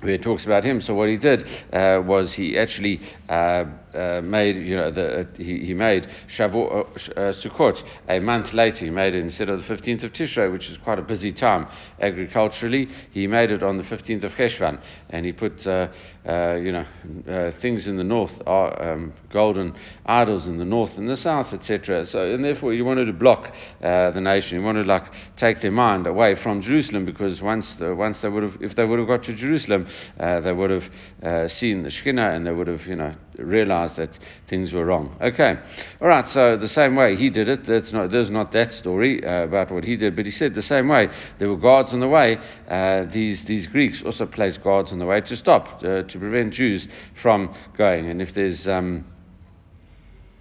where 0.00 0.14
it 0.14 0.22
talks 0.22 0.44
about 0.44 0.64
him. 0.64 0.80
So 0.80 0.94
what 0.94 1.08
he 1.08 1.16
did 1.16 1.46
uh, 1.72 2.02
was 2.04 2.32
he 2.34 2.58
actually 2.58 3.00
uh, 3.28 3.64
uh, 3.96 4.20
made, 4.22 4.56
you 4.56 4.76
know, 4.76 4.90
the, 4.90 5.20
uh, 5.20 5.24
he, 5.36 5.64
he 5.64 5.74
made 5.74 6.06
Shavuot, 6.28 7.16
uh, 7.16 7.20
uh, 7.20 7.32
Sukkot 7.32 7.82
a 8.08 8.18
month 8.18 8.52
later. 8.52 8.84
He 8.84 8.90
made 8.90 9.14
it 9.14 9.20
instead 9.20 9.48
of 9.48 9.58
the 9.58 9.74
15th 9.74 10.02
of 10.02 10.12
Tishrei, 10.12 10.52
which 10.52 10.68
is 10.68 10.76
quite 10.78 10.98
a 10.98 11.02
busy 11.02 11.32
time 11.32 11.66
agriculturally. 12.00 12.88
He 13.12 13.26
made 13.26 13.50
it 13.50 13.62
on 13.62 13.78
the 13.78 13.84
15th 13.84 14.24
of 14.24 14.32
Cheshvan, 14.32 14.80
and 15.08 15.24
he 15.24 15.32
put, 15.32 15.64
you 15.64 16.72
know, 16.72 17.52
things 17.62 17.86
in 17.86 17.96
the 17.96 18.04
north, 18.04 18.32
um, 18.46 19.14
golden 19.32 19.74
idols 20.04 20.46
in 20.46 20.58
the 20.58 20.64
north 20.64 20.98
and 20.98 21.08
the 21.08 21.16
south, 21.16 21.54
etc. 21.54 22.04
So, 22.04 22.34
and 22.34 22.44
therefore, 22.44 22.74
he 22.74 22.82
wanted 22.82 23.06
to 23.06 23.12
block 23.14 23.50
the 23.80 24.20
nation. 24.20 24.58
He 24.58 24.64
wanted 24.64 24.82
to 24.82 24.88
like 24.88 25.04
take 25.36 25.62
their 25.62 25.72
mind 25.72 26.06
away 26.06 26.34
from 26.42 26.60
Jerusalem 26.60 27.06
because 27.06 27.40
once, 27.40 27.72
the, 27.78 27.94
once 27.94 28.20
they 28.20 28.28
would 28.28 28.42
have, 28.42 28.56
if 28.60 28.76
they 28.76 28.84
would 28.84 28.98
have 28.98 29.08
got 29.08 29.22
to 29.24 29.34
Jerusalem, 29.34 29.85
Uh, 30.18 30.40
they 30.40 30.52
would 30.52 30.70
have 30.70 30.84
uh, 31.22 31.48
seen 31.48 31.82
the 31.82 31.90
Shekhinah 31.90 32.34
and 32.34 32.46
they 32.46 32.52
would 32.52 32.68
have, 32.68 32.86
you 32.86 32.96
know, 32.96 33.14
realized 33.38 33.96
that 33.96 34.18
things 34.48 34.72
were 34.72 34.84
wrong. 34.84 35.16
Okay, 35.20 35.58
all 36.00 36.08
right. 36.08 36.26
So 36.26 36.56
the 36.56 36.68
same 36.68 36.96
way 36.96 37.16
he 37.16 37.30
did 37.30 37.48
it. 37.48 37.66
That's 37.66 37.92
not 37.92 38.10
there's 38.10 38.30
not 38.30 38.52
that 38.52 38.72
story 38.72 39.24
uh, 39.24 39.44
about 39.44 39.70
what 39.70 39.84
he 39.84 39.96
did, 39.96 40.16
but 40.16 40.24
he 40.24 40.30
said 40.30 40.54
the 40.54 40.62
same 40.62 40.88
way 40.88 41.08
there 41.38 41.48
were 41.48 41.56
guards 41.56 41.92
on 41.92 42.00
the 42.00 42.08
way. 42.08 42.38
These 43.12 43.44
these 43.44 43.66
Greeks 43.66 44.02
also 44.02 44.26
placed 44.26 44.62
guards 44.62 44.92
on 44.92 44.98
the 44.98 45.06
way 45.06 45.20
to 45.20 45.36
stop 45.36 45.80
to 45.80 46.18
prevent 46.18 46.54
Jews 46.54 46.88
from 47.22 47.54
going. 47.76 48.08
And 48.08 48.22
if 48.22 48.34
there's 48.34 48.66
um, 48.66 49.04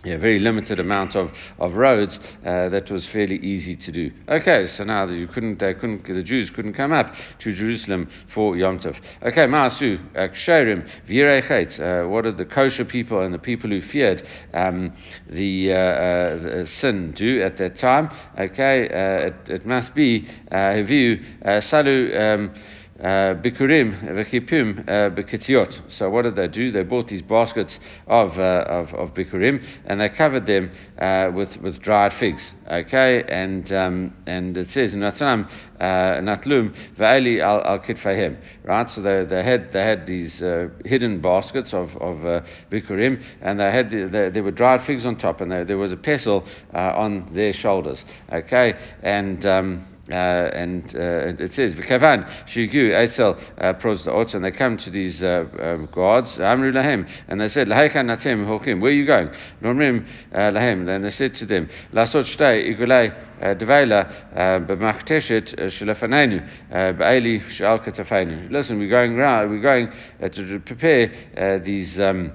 yeah, 0.06 0.18
very 0.18 0.40
limited 0.40 0.80
amount 0.80 1.16
of, 1.16 1.32
of 1.60 1.74
roads 1.74 2.20
uh, 2.46 2.70
that 2.70 2.90
was 2.92 3.08
fairly 3.08 3.38
easy 3.38 3.76
to 3.76 3.92
do. 3.92 4.12
Okay, 4.30 4.68
so 4.68 4.84
now 4.84 5.08
you 5.08 5.28
couldn't, 5.28 5.58
couldn't, 5.58 6.08
the 6.08 6.24
Jews 6.24 6.52
couldn't 6.52 6.74
come 6.74 6.92
up 6.92 7.14
to 7.40 7.54
Jerusalem 7.54 8.10
for 8.34 8.56
Yom 8.56 8.80
Tov. 8.80 8.96
Okay, 9.24 9.48
Maasu, 9.48 9.98
Ksherim, 10.14 10.88
Virechet, 11.10 11.80
uh, 11.80 12.08
what 12.08 12.24
did 12.24 12.38
the 12.38 12.46
kosher 12.46 12.86
people 12.86 13.22
and 13.22 13.34
the 13.34 13.40
people 13.40 13.70
who 13.70 13.82
feared 13.82 14.28
um, 14.54 14.94
the, 15.28 15.74
uh, 15.74 15.76
uh, 15.76 16.38
the, 16.38 16.68
sin 16.68 17.12
do 17.14 17.42
at 17.42 17.58
that 17.58 17.76
time? 17.76 18.10
Okay, 18.40 18.88
uh, 18.88 19.28
it, 19.28 19.36
it, 19.48 19.66
must 19.66 19.96
be, 19.96 20.28
Havu, 20.52 21.24
Salu, 21.44 22.20
um, 22.20 22.54
uh, 22.56 22.60
bikurim 23.00 23.94
v'chipim 24.02 24.88
uh. 24.88 25.90
So 25.90 26.10
what 26.10 26.22
did 26.22 26.36
they 26.36 26.48
do? 26.48 26.72
They 26.72 26.84
bought 26.84 27.10
these 27.10 27.22
baskets 27.22 27.80
of, 28.08 28.38
uh, 28.38 28.66
of, 28.68 28.94
of 28.94 29.14
bikurim 29.14 29.64
and 29.86 30.00
they 30.00 30.10
covered 30.10 30.46
them 30.46 30.72
uh, 30.98 31.32
with, 31.34 31.58
with 31.58 31.82
dried 31.82 32.14
figs. 32.14 32.54
Okay, 32.72 33.24
and 33.28 33.72
um, 33.74 34.14
and 34.26 34.58
it 34.58 34.70
says 34.70 34.94
in 34.94 35.02
Natram 35.02 35.50
Natlum 35.80 36.74
v'ali 36.98 37.42
al 37.42 37.62
al 37.64 37.80
kitfahim. 37.80 38.38
Right, 38.64 38.90
so 38.90 39.02
they, 39.02 39.26
they 39.26 39.44
had 39.44 39.74
they 39.74 39.84
had 39.84 40.08
these 40.08 40.42
uh, 40.42 40.70
hidden 40.86 41.22
baskets 41.22 41.74
of 41.74 41.96
of 41.98 42.44
bikurim 42.72 43.22
and 43.42 43.60
they 43.60 43.72
had 43.72 43.92
they, 43.92 44.30
there 44.30 44.44
were 44.44 44.52
dried 44.52 44.86
figs 44.86 45.06
on 45.06 45.18
top 45.18 45.42
and 45.42 45.52
they, 45.52 45.64
there 45.64 45.78
was 45.78 45.92
a 45.92 45.98
pestle 45.98 46.48
on 46.74 47.30
their 47.34 47.52
shoulders. 47.52 48.06
Okay, 48.32 48.74
and 49.04 49.46
um, 49.46 49.86
uh, 50.10 50.14
and 50.14 50.96
uh, 50.96 51.44
it 51.44 51.54
says, 51.54 51.74
"V'kavan 51.74 52.30
shigu 52.46 52.94
etzel 52.94 53.40
uh, 53.58 53.74
prosdaot," 53.74 54.36
and 54.36 54.46
they 54.46 54.52
come 54.52 54.78
to 54.78 54.92
these 54.92 55.24
uh, 55.24 55.46
um, 55.60 55.90
gods, 55.92 56.40
Amru 56.40 56.72
lahem, 56.72 57.10
and 57.28 57.42
they 57.42 57.48
said, 57.48 57.68
"Lahaykan 57.68 58.06
natem 58.06 58.46
hokim, 58.46 58.82
where 58.82 58.92
are 58.92 58.94
you 58.94 59.08
going?" 59.08 59.30
Nomrim 59.64 60.06
uh, 60.32 60.38
lahem, 60.52 60.86
then 60.86 61.02
they 61.02 61.10
said 61.10 61.34
to 61.36 61.48
them, 61.48 61.70
"Lasot 61.92 62.26
shtei 62.26 62.78
igulei 62.78 63.16
devela 63.58 64.68
b'machteshet 64.68 65.56
shelafanenu 65.72 66.48
b'eli 66.72 67.50
shal 67.50 67.80
katafenu." 67.80 68.52
Listen, 68.52 68.78
we're 68.78 68.90
going 68.90 69.18
around, 69.18 69.50
we're 69.50 69.60
going 69.60 69.92
to 70.22 70.60
prepare 70.60 71.60
these. 71.64 72.00
Um, 72.00 72.32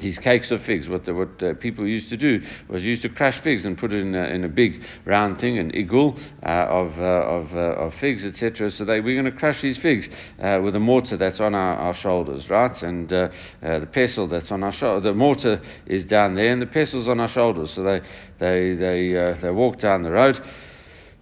these 0.00 0.18
cakes 0.18 0.50
of 0.50 0.62
figs, 0.62 0.88
what, 0.88 1.04
the, 1.04 1.14
what 1.14 1.42
uh, 1.42 1.54
people 1.54 1.86
used 1.86 2.08
to 2.10 2.16
do 2.16 2.40
was 2.68 2.84
used 2.84 3.02
to 3.02 3.08
crush 3.08 3.40
figs 3.40 3.64
and 3.64 3.76
put 3.76 3.92
it 3.92 4.00
in 4.00 4.14
a, 4.14 4.24
in 4.24 4.44
a 4.44 4.48
big 4.48 4.82
round 5.04 5.40
thing, 5.40 5.58
an 5.58 5.72
igul 5.72 6.18
uh, 6.44 6.46
of, 6.46 6.98
uh, 6.98 7.02
of, 7.02 7.54
uh, 7.54 7.84
of 7.84 7.94
figs, 7.94 8.24
etc. 8.24 8.70
So 8.70 8.84
they, 8.84 9.00
we're 9.00 9.20
going 9.20 9.32
to 9.32 9.38
crush 9.38 9.60
these 9.60 9.78
figs 9.78 10.08
uh, 10.40 10.60
with 10.62 10.76
a 10.76 10.80
mortar 10.80 11.16
that's 11.16 11.40
on 11.40 11.54
our, 11.54 11.76
our 11.76 11.94
shoulders, 11.94 12.48
right? 12.48 12.82
And 12.82 13.12
uh, 13.12 13.28
the 13.60 13.88
pestle 13.92 14.28
that's 14.28 14.52
on 14.52 14.62
our 14.62 14.72
shoulder, 14.72 15.00
the 15.00 15.14
mortar 15.14 15.60
is 15.86 16.04
down 16.04 16.34
there, 16.34 16.52
and 16.52 16.62
the 16.62 16.66
pestle's 16.66 17.08
on 17.08 17.20
our 17.20 17.28
shoulders. 17.28 17.72
So 17.72 17.82
they, 17.82 18.00
they, 18.38 18.74
they, 18.74 19.38
they 19.40 19.50
walk 19.50 19.78
down 19.78 20.02
the 20.02 20.12
road 20.12 20.40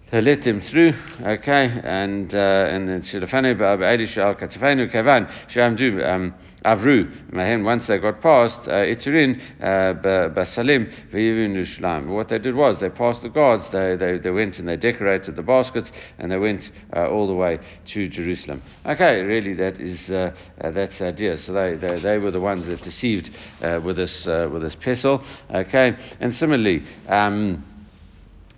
they 0.09 0.21
let 0.21 0.43
them 0.43 0.61
through, 0.61 0.93
okay, 1.21 1.81
and 1.83 2.33
uh, 2.33 2.37
and 2.37 2.87
then 2.87 3.01
Shilafanu 3.01 3.57
Ba'Elisha 3.57 4.19
al 4.19 4.35
Katafanu 4.35 4.89
Kavan 4.89 5.29
Shamdu 5.49 6.33
Avru 6.65 7.31
Mahen 7.31 7.63
once 7.63 7.87
they 7.87 7.97
got 7.97 8.21
past 8.21 8.67
uh, 8.67 8.71
Iturin 8.71 9.39
uh, 9.61 9.93
Basalim 10.29 10.91
V'Yivin. 11.11 12.07
What 12.07 12.29
they 12.29 12.39
did 12.39 12.55
was 12.55 12.79
they 12.79 12.89
passed 12.89 13.21
the 13.21 13.29
guards, 13.29 13.69
they, 13.69 13.95
they, 13.95 14.17
they 14.17 14.31
went 14.31 14.59
and 14.59 14.67
they 14.67 14.75
decorated 14.75 15.35
the 15.35 15.43
baskets 15.43 15.91
and 16.17 16.31
they 16.31 16.37
went 16.37 16.71
uh, 16.95 17.09
all 17.09 17.27
the 17.27 17.33
way 17.33 17.59
to 17.87 18.07
Jerusalem. 18.09 18.61
Okay, 18.85 19.21
really 19.21 19.53
that 19.55 19.79
is 19.79 20.09
uh, 20.09 20.31
uh, 20.61 20.71
that's 20.71 20.99
the 20.99 21.07
idea. 21.07 21.37
So 21.37 21.53
they, 21.53 21.75
they, 21.75 21.99
they 21.99 22.17
were 22.17 22.31
the 22.31 22.41
ones 22.41 22.65
that 22.65 22.81
deceived 22.81 23.31
uh, 23.61 23.79
with 23.83 23.97
this 23.97 24.25
with 24.25 24.61
this 24.61 24.75
pestle. 24.75 25.23
Okay, 25.53 25.95
and 26.19 26.33
similarly. 26.33 26.83
Um, 27.07 27.63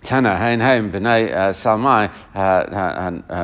Tana 0.04 0.36
Hain 0.36 0.60
Hain 0.60 0.90
B'nai 0.90 1.30
uh, 1.30 1.52
Salmai 1.52 2.10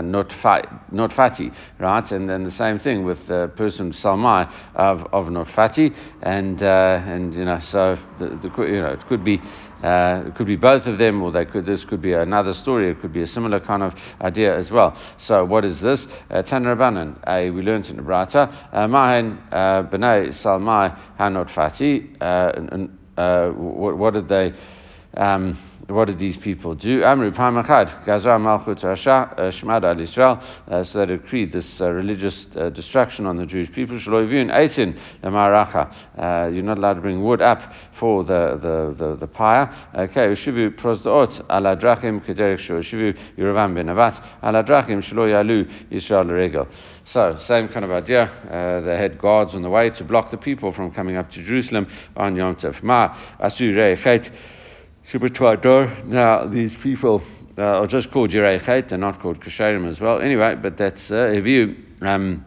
not 0.03 0.93
not 0.93 1.13
fatty, 1.13 1.51
right? 1.79 2.11
And 2.13 2.29
then 2.29 2.45
the 2.45 2.51
same 2.51 2.79
thing 2.79 3.05
with 3.05 3.27
the 3.27 3.53
person 3.57 3.93
Salmai 3.93 4.51
of 4.75 5.07
of 5.13 5.31
not 5.31 5.49
fatty, 5.51 5.93
and 6.23 6.63
uh, 6.63 7.03
and 7.05 7.35
you 7.35 7.45
know 7.45 7.61
so 7.61 7.99
the, 8.19 8.29
the 8.29 8.63
you 8.63 8.81
know 8.81 8.93
it 8.93 9.07
could 9.07 9.25
be. 9.25 9.41
Uh, 9.83 10.25
it 10.27 10.35
could 10.35 10.47
be 10.47 10.57
both 10.57 10.87
of 10.87 10.97
them, 10.97 11.23
or 11.23 11.31
they 11.31 11.45
could. 11.45 11.67
This 11.67 11.85
could 11.85 12.01
be 12.01 12.15
another 12.15 12.55
story. 12.55 12.91
It 12.91 12.99
could 13.03 13.13
be 13.13 13.21
a 13.21 13.27
similar 13.27 13.61
kind 13.61 13.83
of 13.83 13.95
idea 14.23 14.57
as 14.57 14.71
well. 14.71 14.97
So, 15.19 15.45
what 15.45 15.67
is 15.67 15.81
this? 15.83 16.07
Uh, 16.31 16.43
Tanrabanan. 16.43 17.19
Uh, 17.25 17.53
we 17.53 17.61
learned 17.61 17.85
in 17.87 17.97
the 17.97 18.03
Brata. 18.03 18.51
Mahen 18.73 19.39
b'nai 19.53 20.29
salmai 20.43 20.99
hanot 21.21 21.51
fati. 21.51 22.09
What 23.17 24.15
did 24.15 24.29
they? 24.29 24.55
Um, 25.17 25.59
what 25.89 26.07
did 26.07 26.19
these 26.19 26.37
people 26.37 26.75
do? 26.75 27.05
Amru 27.05 27.31
Pamachad, 27.31 28.05
Gazar 28.05 28.41
Malchut 28.41 28.83
uh, 28.83 28.97
Shmad 29.53 29.85
al 29.85 30.01
Israel, 30.01 30.43
uh, 30.69 30.83
so 30.83 30.99
they 30.99 31.17
decreed 31.17 31.53
this 31.53 31.81
uh, 31.81 31.91
religious 31.93 32.47
destruction 32.75 33.25
on 33.25 33.37
the 33.37 33.47
Jewish 33.47 33.71
people. 33.71 33.97
Eisin 33.97 34.99
Maracha, 35.23 36.53
you're 36.53 36.65
not 36.65 36.79
allowed 36.79 36.95
to 36.95 37.01
bring 37.01 37.23
wood 37.23 37.41
up 37.41 37.73
for 38.01 38.25
the, 38.25 38.59
the, 38.61 38.95
the, 38.99 39.17
the 39.17 39.27
pyre. 39.29 39.73
Okay, 39.95 40.27
Ushivu 40.27 40.75
Ushivu 42.77 43.17
Avat, 43.79 44.21
Israel. 45.91 46.69
So, 47.05 47.37
same 47.39 47.69
kind 47.69 47.85
of 47.85 47.93
idea. 47.93 48.25
Uh, 48.25 48.81
they 48.81 48.97
had 48.97 49.19
guards 49.19 49.55
on 49.55 49.63
the 49.63 49.71
way 49.71 49.91
to 49.91 50.03
block 50.03 50.33
the 50.33 50.37
people 50.37 50.73
from 50.73 50.91
coming 50.91 51.15
up 51.17 51.31
to 51.31 51.43
Jerusalem 51.45 51.87
on 52.17 52.35
Yom 52.35 52.57
Tov. 52.57 52.83
Ma 52.83 53.17
Asu 53.41 54.03
Chet. 54.03 54.33
Now, 56.05 56.47
these 56.49 56.77
people 56.83 57.23
uh, 57.57 57.63
are 57.63 57.87
just 57.87 58.11
called 58.11 58.31
Yerei 58.31 58.89
they're 58.89 58.99
not 58.99 59.21
called 59.21 59.41
Kasherim 59.41 59.89
as 59.89 60.01
well. 60.01 60.21
Anyway, 60.21 60.57
but 60.61 60.77
that's 60.77 61.11
uh, 61.11 61.29
a 61.29 61.41
view. 61.41 61.77
Um, 62.01 62.45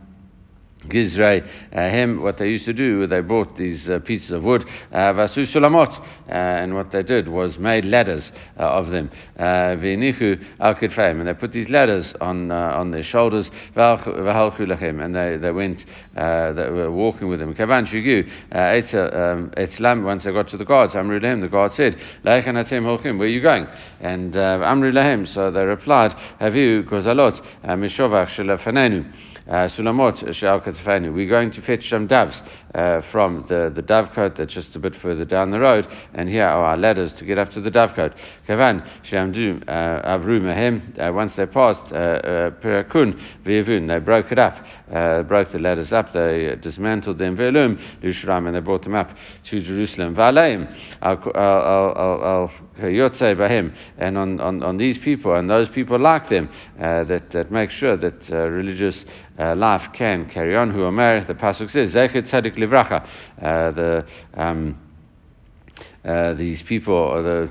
Gizrei 0.88 1.44
uh, 1.76 1.90
him, 1.90 2.22
what 2.22 2.38
they 2.38 2.48
used 2.48 2.64
to 2.66 2.74
do, 2.74 3.06
they 3.06 3.20
brought 3.20 3.58
these 3.58 3.90
uh, 3.90 4.00
pieces 4.00 4.32
of 4.32 4.44
wood, 4.44 4.66
uh, 4.94 5.12
vasu 5.14 5.46
sulamot, 5.46 5.92
uh, 6.00 6.32
and 6.32 6.74
what 6.74 6.92
they 6.92 7.04
did 7.04 7.28
was 7.28 7.60
made 7.60 7.84
ladders 7.84 8.32
uh, 8.58 8.64
of 8.64 8.90
them. 8.90 9.12
V'inichu 9.38 10.42
al 10.60 10.76
and 10.76 11.28
they 11.28 11.34
put 11.34 11.52
these 11.52 11.70
ladders 11.70 12.14
on 12.22 12.50
on 12.52 12.92
their 12.92 13.04
shoulders. 13.04 13.52
V'halchu 13.76 15.04
and 15.04 15.16
they 15.16 15.38
they 15.38 15.52
went, 15.52 15.86
they 16.16 16.70
were 16.70 16.92
walking 16.92 17.28
with 17.28 17.40
them. 17.40 17.54
Kavan 17.54 17.86
shugu 17.86 18.28
etzlam. 18.52 19.92
Um, 19.92 20.04
once 20.06 20.24
they 20.24 20.32
got 20.32 20.48
to 20.48 20.58
the 20.58 20.66
guards, 20.66 20.96
Amru 20.96 21.20
the 21.20 21.48
guard 21.50 21.74
said, 21.74 21.98
Leichan 22.24 22.56
atem 22.56 22.86
where 22.86 23.28
are 23.28 23.28
you 23.28 23.42
going? 23.42 23.68
And 24.00 24.36
Amru 24.38 25.26
so 25.26 25.52
they 25.52 25.66
replied, 25.66 26.14
Have 26.40 26.56
you 26.56 26.84
gozalot 26.84 27.42
mishovach 27.66 28.30
shelafanenu? 28.30 29.29
Uh, 29.50 29.68
Sulamot 29.68 30.32
Shal 30.36 30.62
We're 31.12 31.28
going 31.28 31.50
to 31.50 31.62
fetch 31.64 31.90
some 31.90 32.06
doves 32.06 32.40
uh, 32.76 33.02
from 33.12 33.46
the, 33.50 33.72
the 33.74 33.82
dovecote 33.82 34.36
that's 34.38 34.54
just 34.54 34.76
a 34.76 34.80
bit 34.80 34.96
further 34.98 35.26
down 35.26 35.50
the 35.50 35.60
road, 35.60 35.88
and 36.14 36.30
here 36.30 36.44
are 36.44 36.66
our 36.66 36.78
ladders 36.78 37.14
to 37.14 37.26
get 37.26 37.40
up 37.40 37.50
to 37.54 37.62
the 37.62 37.72
dovecote. 37.72 38.14
Kavan 38.48 38.88
Shamdu 39.04 39.68
uh, 39.68 40.18
Avru 40.18 40.40
Mahem, 40.40 41.16
once 41.16 41.36
they 41.36 41.48
passed 41.48 41.84
Pirakun 41.86 43.20
Vivun, 43.44 43.88
they 43.88 43.98
broke 43.98 44.32
it 44.32 44.38
up, 44.38 44.64
broke 44.90 45.52
the 45.52 45.60
ladders 45.60 45.92
up, 45.94 46.14
they 46.14 46.56
dismantled 46.62 47.18
them, 47.18 47.38
Velum 47.38 47.80
Lushram, 48.02 48.48
and 48.48 48.56
they 48.56 48.60
brought 48.60 48.84
them 48.84 48.96
up 48.96 49.16
to 49.46 49.62
Jerusalem. 49.62 50.16
Valaim 50.16 50.68
Al 51.02 51.18
Yotzei 52.78 53.36
Bahim, 53.36 53.74
and 53.98 54.18
on, 54.18 54.40
on, 54.40 54.64
on 54.64 54.78
these 54.78 54.98
people 54.98 55.36
and 55.36 55.50
those 55.50 55.70
people 55.70 56.00
like 56.00 56.30
them 56.30 56.50
that, 56.78 57.30
that 57.32 57.52
make 57.52 57.72
sure 57.72 57.98
that 57.98 58.30
religious 58.30 59.06
uh, 59.40 59.56
life 59.56 59.94
can 59.94 60.30
carry 60.30 60.56
on. 60.56 60.72
Who 60.72 60.84
Omer, 60.84 61.26
the 61.26 61.34
pasuk 61.34 61.70
says, 61.72 61.94
Zechet 61.94 62.30
Tzadik 62.30 62.58
Livracha. 62.58 63.08
Uh, 63.42 63.72
the 63.72 64.06
um, 64.34 64.78
uh, 66.10 66.34
these 66.34 66.64
people, 66.64 67.22
the, 67.22 67.48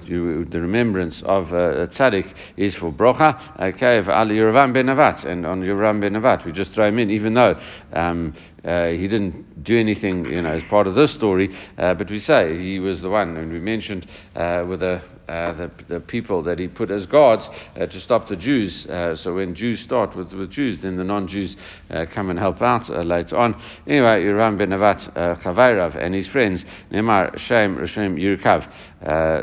the 0.51 0.61
remembrance 0.61 1.23
of 1.25 1.53
uh, 1.53 1.87
tzaddik 1.87 2.35
is 2.57 2.75
for 2.75 2.91
brocha. 2.91 3.39
Okay, 3.61 4.03
Yeravam 4.03 4.73
ben 4.73 4.87
Navat, 4.87 5.25
and 5.25 5.47
on 5.47 5.63
Yeravam 5.63 6.01
ben 6.01 6.15
Navat, 6.15 6.45
we 6.45 6.51
just 6.51 6.73
throw 6.73 6.89
him 6.89 6.99
in, 6.99 7.09
even 7.09 7.35
though 7.35 7.55
um, 7.93 8.35
uh, 8.65 8.89
he 8.89 9.07
didn't 9.07 9.63
do 9.63 9.79
anything, 9.79 10.25
you 10.25 10.43
know, 10.43 10.51
as 10.51 10.65
part 10.65 10.89
of 10.89 10.97
this 10.97 11.15
story. 11.15 11.57
Uh, 11.79 11.95
but 11.95 12.11
we 12.11 12.19
say 12.19 12.59
he 12.59 12.81
was 12.81 13.01
the 13.01 13.09
one, 13.09 13.37
and 13.37 13.53
we 13.53 13.61
mentioned 13.61 14.09
uh, 14.35 14.65
with 14.69 14.83
a 14.83 15.03
uh, 15.29 15.53
the, 15.53 15.71
the 15.89 16.01
people 16.01 16.43
that 16.43 16.59
he 16.59 16.69
put 16.69 16.91
as 16.91 17.07
guards 17.07 17.49
uh, 17.77 17.87
to 17.87 18.01
stop 18.01 18.29
the 18.29 18.37
Jews. 18.37 18.87
Uh, 18.87 19.15
so 19.15 19.35
when 19.35 19.55
Jews 19.55 19.81
start 19.81 20.17
with, 20.17 20.33
with 20.33 20.51
Jews, 20.51 20.81
then 20.81 20.97
the 20.97 21.05
non-Jews 21.05 21.57
uh, 21.91 22.07
come 22.13 22.31
and 22.31 22.39
help 22.39 22.63
out 22.63 22.89
uh, 22.91 23.03
later 23.03 23.37
on. 23.37 23.55
Anyway, 23.87 24.25
Yeram 24.25 24.59
ben 24.59 24.71
Nevat 24.71 25.13
Chavairav 25.43 25.97
and 25.97 26.15
his 26.15 26.27
friends, 26.27 26.65
Nemar 26.91 27.39
Shem 27.39 27.77
Rashem 27.77 28.19
Yirkav, 28.19 28.71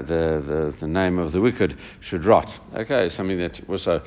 the, 0.08 0.74
the, 0.80 0.88
name 0.88 1.20
of 1.20 1.32
the 1.32 1.42
wicked 1.42 1.78
should 2.02 2.26
rot. 2.26 2.52
Okay, 2.76 3.10
something 3.10 3.38
that 3.38 3.62
also 3.70 4.02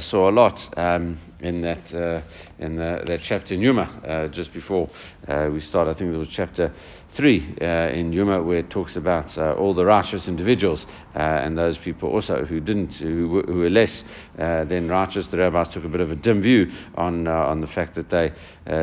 saw 0.00 0.28
a 0.28 0.32
lot 0.32 0.58
um, 0.76 1.18
in 1.42 1.60
that 1.60 1.92
uh, 1.94 2.22
in 2.58 2.76
the, 2.76 3.02
that 3.06 3.20
chapter 3.22 3.54
in 3.54 3.60
Yuma 3.60 3.82
uh, 3.82 4.28
just 4.28 4.52
before 4.52 4.88
uh, 5.28 5.50
we 5.52 5.60
start. 5.60 5.88
I 5.88 5.94
think 5.94 6.14
it 6.14 6.16
was 6.16 6.28
chapter 6.28 6.72
three 7.14 7.54
uh, 7.60 7.90
in 7.90 8.12
Yuma 8.12 8.42
where 8.42 8.58
it 8.58 8.70
talks 8.70 8.96
about 8.96 9.36
uh, 9.36 9.52
all 9.52 9.74
the 9.74 9.84
righteous 9.84 10.28
individuals 10.28 10.86
uh, 11.14 11.18
and 11.18 11.58
those 11.58 11.76
people 11.78 12.08
also 12.08 12.44
who 12.44 12.60
didn't 12.60 12.94
who, 12.94 13.42
who 13.46 13.58
were 13.58 13.70
less 13.70 14.04
than 14.36 14.88
righteous. 14.88 15.26
The 15.26 15.38
rabbis 15.38 15.68
took 15.68 15.84
a 15.84 15.88
bit 15.88 16.00
of 16.00 16.10
a 16.10 16.16
dim 16.16 16.40
view 16.40 16.72
on 16.94 17.26
on 17.28 17.60
the 17.60 17.66
fact 17.66 17.94
that 17.96 18.08
they 18.08 18.32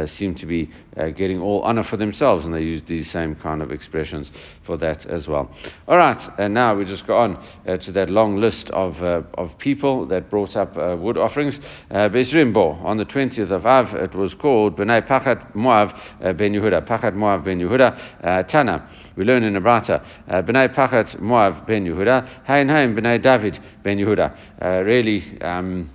seem 0.08 0.36
to 0.36 0.46
be 0.46 0.70
getting 0.96 1.42
all 1.42 1.62
honor 1.64 1.84
for 1.84 1.98
themselves, 1.98 2.46
and 2.46 2.54
they 2.54 2.62
used 2.62 2.86
these 2.86 3.10
same 3.10 3.34
kind 3.36 3.62
of 3.64 3.72
expressions 3.72 4.32
for 4.64 4.78
that 4.78 5.08
as 5.08 5.28
well. 5.28 5.50
All 5.88 5.98
right, 5.98 6.22
and 6.38 6.54
now 6.54 6.76
we 6.76 6.86
just 6.86 7.08
go 7.08 7.18
on 7.18 7.44
to 7.66 7.92
that 7.94 8.12
long 8.12 8.38
list 8.38 8.70
of 8.70 9.02
of 9.02 9.58
people 9.58 10.06
that 10.08 10.30
brought 10.30 10.56
up 10.56 10.76
wood 11.00 11.18
offerings. 11.18 11.60
Uh, 11.90 12.10
on 12.10 12.98
the 12.98 13.06
20th 13.06 13.50
of 13.50 13.66
Av, 13.66 13.94
it 13.96 14.14
was 14.14 14.34
called 14.36 14.78
Bnei 14.78 15.06
Pachat 15.08 15.54
Moav 15.56 15.94
ben 16.38 16.54
Yehuda. 16.54 16.88
Pachat 16.88 17.16
Moav 17.16 17.44
ben 17.44 17.60
Yehuda. 17.60 18.19
Uh, 18.24 18.44
Tana. 18.44 18.90
We 19.16 19.26
learn 19.26 19.44
in 19.44 19.54
the 19.54 19.60
Brata, 19.60 20.04
uh, 20.28 20.42
Bnei 20.42 20.74
Pachat 20.74 21.20
Moav 21.20 21.66
ben 21.68 21.86
Yehuda, 21.86 22.46
Hain 22.46 22.70
Hain 22.70 22.96
Bnei 22.96 23.22
David 23.22 23.60
ben 23.84 23.98
Yehuda. 23.98 24.36
Uh, 24.62 24.84
really, 24.84 25.42
um, 25.42 25.90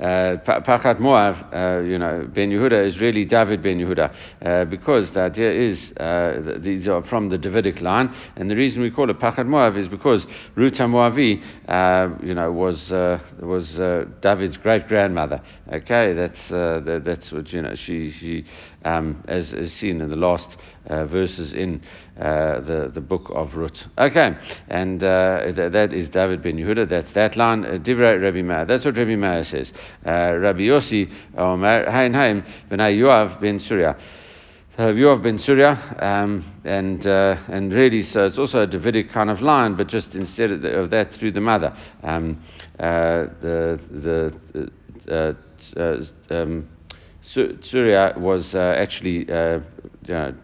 uh, 0.00 0.36
Pachat 0.46 1.00
Moav, 1.00 1.52
uh, 1.52 1.82
you 1.82 1.98
know, 1.98 2.28
Ben 2.32 2.50
Yehuda 2.50 2.86
is 2.86 3.00
really 3.00 3.24
David 3.24 3.62
Ben 3.62 3.78
Yehuda 3.78 4.14
uh, 4.44 4.64
because 4.66 5.10
the 5.10 5.22
idea 5.22 5.50
is 5.50 5.92
uh, 5.96 6.58
these 6.58 6.86
are 6.86 7.02
from 7.02 7.28
the 7.28 7.36
Davidic 7.36 7.80
line, 7.80 8.14
and 8.36 8.48
the 8.48 8.54
reason 8.54 8.80
we 8.80 8.90
call 8.92 9.10
it 9.10 9.18
Pachat 9.18 9.46
Moav 9.46 9.76
is 9.76 9.88
because 9.88 10.24
Ruth 10.54 10.74
Moavi, 10.74 11.42
uh, 11.68 12.16
you 12.22 12.34
know, 12.34 12.52
was 12.52 12.90
was 13.40 13.68
David's 14.20 14.56
great 14.56 14.86
grandmother. 14.86 15.42
Okay, 15.72 16.12
that's 16.12 16.48
that, 16.48 17.02
that's 17.04 17.32
what 17.32 17.52
you 17.52 17.62
know. 17.62 17.74
She 17.74 18.12
she 18.12 18.44
um, 18.84 19.22
as, 19.28 19.52
as 19.52 19.72
seen 19.72 20.00
in 20.00 20.08
the 20.08 20.16
last 20.16 20.56
verses 20.86 21.52
in 21.52 21.82
the 22.16 22.90
the 22.92 23.00
book 23.00 23.30
of 23.34 23.54
Ruth. 23.54 23.84
Okay, 23.98 24.36
and 24.68 25.00
th- 25.00 25.72
that 25.72 25.92
is 25.92 26.08
David 26.08 26.42
Ben 26.42 26.56
Yehuda. 26.56 26.88
That's 26.88 27.12
that 27.12 27.36
line. 27.36 27.64
Divrei 27.82 28.20
Rabbi 28.20 28.42
Meir. 28.42 28.64
That's 28.64 28.84
what 28.84 28.96
Rabbi 28.96 29.16
Meir 29.16 29.44
says. 29.44 29.72
Rabbi 30.04 30.60
Yossi 30.60 31.10
Omer 31.36 31.90
Hain 31.90 32.14
Haim 32.14 32.42
B'nai 32.70 32.96
Yoav 32.96 33.40
ben 33.40 33.58
Surya. 33.58 33.96
Uh, 34.78 34.92
Yoav 34.92 35.24
ben 35.24 35.38
Surya, 35.40 35.96
um, 35.98 36.44
and 36.64 37.04
uh, 37.04 37.36
and 37.48 37.72
really, 37.72 38.00
so 38.00 38.26
it's 38.26 38.38
also 38.38 38.62
a 38.62 38.66
Davidic 38.66 39.10
kind 39.10 39.28
of 39.28 39.40
line, 39.40 39.74
but 39.74 39.88
just 39.88 40.14
instead 40.14 40.52
of, 40.52 40.62
the, 40.62 40.78
of 40.78 40.90
that 40.90 41.12
through 41.14 41.32
the 41.32 41.40
mother. 41.40 41.76
Um, 42.04 42.44
uh, 42.78 43.26
the 43.42 43.80
the 43.90 44.70
uh, 45.12 45.80
uh, 45.80 46.04
um, 46.30 46.68
Surya 47.32 48.14
was 48.16 48.54
uh, 48.54 48.74
actually 48.76 49.30
uh, 49.30 49.60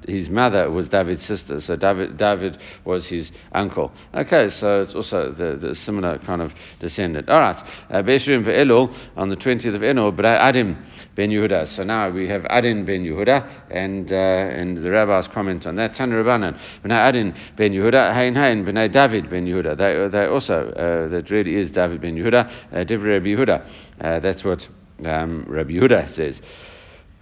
his 0.07 0.29
mother 0.29 0.71
was 0.71 0.88
David's 0.88 1.25
sister, 1.25 1.61
so 1.61 1.76
David, 1.76 2.19
David 2.19 2.59
was 2.85 3.07
his 3.07 3.33
uncle. 3.53 3.93
Okay, 4.14 4.50
so 4.50 4.83
it's 4.83 4.95
also 4.95 5.33
the, 5.33 5.57
the 5.57 5.75
similar 5.75 6.19
kind 6.19 6.43
of 6.43 6.53
descendant. 6.81 7.29
All 7.31 7.41
right, 7.41 7.57
uh, 7.91 8.03
Beshurim 8.03 8.45
Elul 8.45 8.95
on 9.17 9.31
the 9.31 9.37
20th 9.37 9.75
of 9.75 9.81
Elul, 9.81 10.14
but 10.14 10.26
Adin 10.26 10.76
ben 11.17 11.31
Yehuda. 11.31 11.67
So 11.69 11.85
now 11.85 12.11
we 12.11 12.29
have 12.29 12.45
Adin 12.50 12.85
ben 12.85 13.05
Yehuda, 13.05 13.71
and 13.71 14.12
uh, 14.12 14.14
and 14.14 14.76
the 14.76 14.91
rabbis 14.91 15.29
comment 15.29 15.67
on 15.67 15.76
that. 15.76 15.95
Tan 15.95 16.11
Rabbanan, 16.11 16.59
B'nai 16.85 17.09
Adin 17.09 17.35
ben 17.57 17.73
Yehuda, 17.73 18.12
Hain 18.12 18.35
Hain, 18.35 18.64
B'nai 18.64 18.93
David 18.93 19.31
ben 19.31 19.47
Yehuda. 19.47 19.79
They, 19.79 20.09
they 20.17 20.26
also, 20.26 20.71
uh, 20.71 21.09
that 21.09 21.31
really 21.31 21.57
is 21.57 21.71
David 21.71 22.03
ben 22.03 22.17
Yehuda, 22.17 22.73
uh, 22.73 22.85
Divrei 22.85 23.21
Yehuda. 23.23 23.67
Uh, 24.00 24.21
that's 24.21 24.45
what 24.45 24.69
um, 25.05 25.45
Rabbi 25.49 25.73
Yehuda 25.73 26.14
says. 26.14 26.41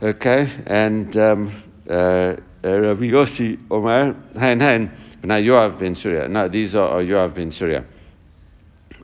Okay, 0.03 0.51
and 0.67 1.17
um, 1.17 1.63
uh, 1.89 2.35
Rabbi 2.65 3.05
Yossi 3.05 3.57
Omer, 3.71 4.17
Hain 4.35 4.59
Hain, 4.59 4.91
now 5.23 5.37
Yoav 5.37 5.79
ben 5.79 5.95
Surya. 5.95 6.27
No, 6.27 6.49
these 6.49 6.75
are, 6.75 6.89
are 6.89 7.03
Yoav 7.03 7.37
ben 7.37 7.53
Surya. 7.53 7.85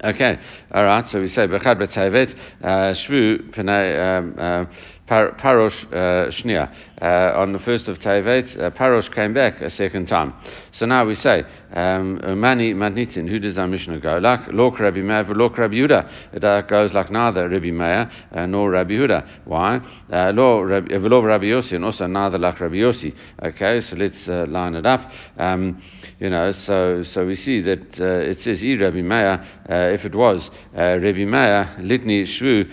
Okay, 0.02 0.38
all 0.72 0.82
right. 0.82 1.06
So 1.06 1.20
we 1.20 1.28
say 1.28 1.46
bechad 1.46 1.80
b'tayvet 1.80 2.34
uh, 2.64 2.94
shvu 2.94 3.48
p'nei 3.52 4.18
um, 4.18 4.34
uh, 4.38 4.64
Parosh 5.08 5.84
uh, 5.92 6.32
Shnia. 6.32 6.74
Uh, 7.00 7.32
on 7.36 7.52
the 7.52 7.58
first 7.60 7.86
of 7.86 7.98
Tevet, 7.98 8.58
uh, 8.58 8.70
Parosh 8.70 9.12
came 9.14 9.32
back 9.32 9.60
a 9.60 9.70
second 9.70 10.06
time. 10.06 10.34
So 10.72 10.84
now 10.84 11.04
we 11.04 11.14
say, 11.14 11.44
um, 11.72 12.20
Mani 12.40 12.74
Matnitin, 12.74 13.28
who 13.28 13.38
does 13.38 13.56
our 13.56 13.68
Mishnah 13.68 14.00
go? 14.00 14.18
Like 14.18 14.52
Lok 14.52 14.80
Rabbi 14.80 15.00
Meir, 15.00 15.24
Lok 15.24 15.58
Rabbi 15.58 15.74
Yehuda. 15.74 16.10
It 16.32 16.68
goes 16.68 16.92
like 16.92 17.10
neither 17.10 17.48
Rabbi 17.48 17.70
Meir 17.70 18.10
uh, 18.32 18.46
nor 18.46 18.70
Rabbi 18.70 18.94
Yehuda. 18.94 19.44
Why? 19.44 19.76
Uh, 20.12 20.32
Lo 20.32 20.62
Rabbi, 20.62 21.46
Yossi, 21.46 21.72
and 21.72 21.84
also 21.84 22.06
neither 22.06 22.38
like 22.38 22.58
Rabbi 22.58 22.76
Yossi. 22.76 23.14
Okay, 23.44 23.80
so 23.80 23.96
let's 23.96 24.28
uh, 24.28 24.46
line 24.48 24.74
it 24.74 24.86
up. 24.86 25.12
Um, 25.36 25.80
you 26.18 26.30
know, 26.30 26.50
so 26.50 27.04
so 27.04 27.26
we 27.26 27.36
see 27.36 27.60
that 27.62 28.00
uh, 28.00 28.30
it 28.30 28.38
says, 28.38 28.64
E 28.64 28.76
Rabbi 28.76 29.02
Meir, 29.02 29.46
uh, 29.70 29.94
if 29.94 30.04
it 30.04 30.14
was 30.14 30.50
uh, 30.76 30.98
Rabbi 30.98 31.24
Meir, 31.24 31.76
Litni 31.78 32.22
Shvu, 32.22 32.68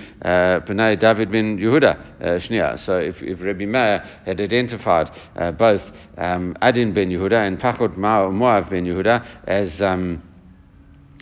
Penei 0.65 0.99
David 0.99 1.31
bin 1.31 1.59
Yehuda. 1.59 2.13
Shnia. 2.25 2.79
So 2.79 2.97
if, 2.97 3.21
if 3.21 3.41
Rabbi 3.41 3.65
Meir 3.65 4.03
had 4.25 4.39
identified 4.39 5.11
uh, 5.35 5.51
both 5.51 5.81
um, 6.17 6.55
Adin 6.61 6.93
ben 6.93 7.09
Yehuda 7.09 7.47
and 7.47 7.59
Pachot 7.59 7.95
Moav 7.97 8.69
ben 8.69 8.85
Yehuda 8.85 9.25
as 9.45 9.81
um, 9.81 10.21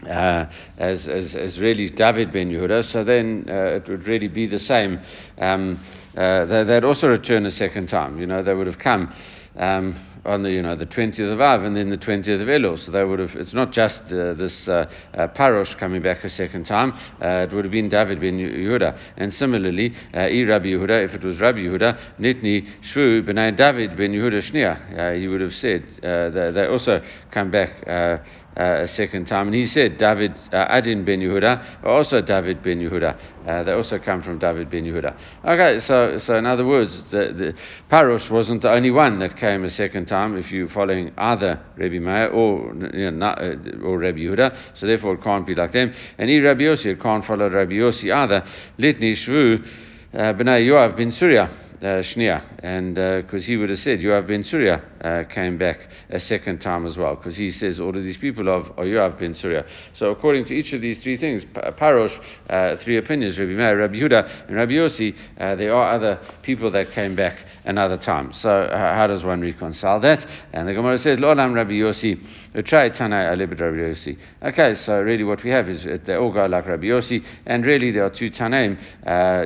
uh, 0.07 0.45
as, 0.77 1.07
as, 1.07 1.35
as 1.35 1.59
really 1.59 1.89
David 1.89 2.33
ben 2.33 2.49
Yehuda, 2.49 2.83
so 2.91 3.03
then 3.03 3.45
uh, 3.47 3.75
it 3.75 3.87
would 3.87 4.05
really 4.07 4.27
be 4.27 4.45
the 4.47 4.59
same. 4.59 4.99
Um, 5.37 5.79
uh, 6.15 6.45
they, 6.45 6.63
would 6.65 6.83
also 6.83 7.07
return 7.07 7.45
a 7.45 7.51
second 7.51 7.87
time. 7.87 8.19
You 8.19 8.25
know, 8.25 8.43
they 8.43 8.53
would 8.53 8.67
have 8.67 8.79
come. 8.79 9.13
Um, 9.55 9.99
on 10.25 10.43
the 10.43 10.51
you 10.51 10.61
know 10.61 10.75
the 10.75 10.85
20th 10.85 11.31
of 11.31 11.41
Av 11.41 11.63
and 11.63 11.75
then 11.75 11.89
the 11.89 11.97
20th 11.97 12.41
of 12.41 12.47
Elul. 12.47 12.79
So 12.79 12.91
they 12.91 13.03
would 13.03 13.19
have. 13.19 13.35
It's 13.35 13.53
not 13.53 13.71
just 13.71 14.01
uh, 14.05 14.33
this 14.33 14.67
uh, 14.67 14.89
uh, 15.13 15.27
Parosh 15.29 15.77
coming 15.77 16.01
back 16.01 16.23
a 16.23 16.29
second 16.29 16.65
time. 16.65 16.93
Uh, 17.21 17.47
it 17.49 17.53
would 17.53 17.65
have 17.65 17.71
been 17.71 17.89
David 17.89 18.19
ben 18.19 18.37
Yehuda. 18.37 18.97
And 19.17 19.33
similarly, 19.33 19.93
uh, 20.13 20.19
I 20.19 20.43
Rabbi 20.43 20.67
Yehuda, 20.67 21.05
if 21.05 21.13
it 21.13 21.23
was 21.23 21.39
Rabbi 21.39 21.59
Yehuda, 21.59 22.19
Nitni 22.19 22.67
Shvu 22.81 23.23
b'nai 23.23 23.55
David 23.55 23.97
ben 23.97 24.11
Yehuda 24.11 24.41
Shnia. 24.41 24.97
Uh, 24.97 25.13
he 25.17 25.27
would 25.27 25.41
have 25.41 25.53
said 25.53 25.83
they, 26.01 26.51
they, 26.53 26.65
also 26.65 27.01
come 27.31 27.51
back 27.51 27.87
uh, 27.87 28.17
a 28.55 28.87
second 28.87 29.25
time. 29.25 29.47
And 29.47 29.55
he 29.55 29.65
said, 29.67 29.97
David, 29.97 30.33
uh, 30.51 30.65
Adin 30.69 31.05
ben 31.05 31.19
Yehuda, 31.19 31.83
also 31.85 32.21
David 32.21 32.63
ben 32.63 32.79
Yehuda. 32.79 33.17
Uh, 33.47 33.63
they 33.63 33.71
also 33.71 33.99
come 33.99 34.21
from 34.21 34.39
David 34.39 34.69
ben 34.69 34.85
Yehuda. 34.85 35.15
Okay, 35.45 35.79
so, 35.79 36.17
so 36.19 36.35
in 36.37 36.45
other 36.45 36.65
words, 36.65 37.03
the, 37.11 37.33
the 37.33 37.53
Parosh 37.91 38.29
wasn't 38.29 38.61
the 38.61 38.71
only 38.71 38.91
one 38.91 39.19
that 39.19 39.37
came 39.37 39.63
a 39.63 39.69
second 39.69 40.05
time 40.05 40.37
if 40.37 40.51
you're 40.51 40.69
following 40.69 41.11
either 41.17 41.59
Rabbi 41.77 41.99
Meir 41.99 42.29
or, 42.29 42.73
you 42.93 43.11
know, 43.11 43.27
uh, 43.27 43.55
or 43.83 43.97
Rabbi 43.99 44.19
Yehuda, 44.19 44.57
so 44.75 44.85
therefore 44.85 45.15
it 45.15 45.23
can't 45.23 45.45
be 45.45 45.55
like 45.55 45.71
them. 45.71 45.93
And 46.17 46.29
he 46.29 46.39
Rabbi 46.39 46.61
Yossi, 46.61 46.85
it 46.87 47.01
can't 47.01 47.25
follow 47.25 47.49
Rabbi 47.49 47.73
Yossi 47.73 48.13
either. 48.13 48.45
Litni 48.77 49.15
Shvu, 49.15 49.65
uh, 50.13 50.17
B'nai 50.33 50.65
Yoav 50.65 50.95
bin 50.95 51.11
Surya 51.11 51.43
uh, 51.43 51.62
Shnia, 51.87 52.43
and 52.59 52.95
because 52.95 53.43
uh, 53.43 53.45
he 53.45 53.57
would 53.57 53.69
have 53.69 53.79
said 53.79 53.99
Yoav 53.99 54.27
ben 54.27 54.43
Surya 54.43 54.81
uh, 55.01 55.23
came 55.33 55.57
back 55.57 55.89
a 56.09 56.19
second 56.19 56.59
time 56.59 56.85
as 56.85 56.97
well, 56.97 57.15
because 57.15 57.35
he 57.35 57.51
says 57.51 57.79
all 57.79 57.95
of 57.95 58.03
these 58.03 58.17
people 58.17 58.47
of 58.47 58.67
Yoav 58.77 59.19
ben 59.19 59.35
Surya. 59.35 59.65
So 59.93 60.11
according 60.11 60.45
to 60.45 60.53
each 60.53 60.71
of 60.73 60.81
these 60.81 61.01
three 61.03 61.17
things, 61.17 61.43
Parosh, 61.45 62.17
uh, 62.49 62.77
three 62.77 62.97
opinions, 62.97 63.37
Rabbi 63.37 63.51
Meir, 63.51 63.77
Rabbi 63.77 63.95
Yehuda, 63.95 64.47
and 64.47 64.55
Rabbi 64.55 64.71
Yossi, 64.71 65.15
uh, 65.39 65.55
there 65.55 65.75
are 65.75 65.91
other 65.91 66.19
people 66.41 66.71
that 66.71 66.91
came 66.91 67.15
back 67.15 67.37
another 67.65 67.97
time. 67.97 68.31
So 68.33 68.49
uh, 68.49 68.95
how 68.95 69.07
does 69.07 69.23
one 69.23 69.41
reconcile 69.41 69.99
that? 70.01 70.25
And 70.53 70.67
the 70.67 70.73
Gemara 70.73 70.97
says, 70.99 71.19
Lo'olam 71.19 71.53
Rabbi 71.53 71.71
Yossi, 71.71 72.19
try 72.65 72.89
Tanai 72.89 73.35
Alibid 73.35 73.59
Rabbi 73.59 73.77
Yossi. 73.77 74.17
Okay, 74.41 74.75
so 74.75 75.01
really 75.01 75.23
what 75.23 75.43
we 75.43 75.49
have 75.49 75.67
is 75.67 75.83
they 76.05 76.15
all 76.15 76.31
go 76.31 76.45
like 76.45 76.67
Rabbi 76.67 76.85
Yossi, 76.85 77.23
and 77.45 77.65
really 77.65 77.91
there 77.91 78.05
are 78.05 78.09
two 78.09 78.29
Tanaim, 78.29 78.77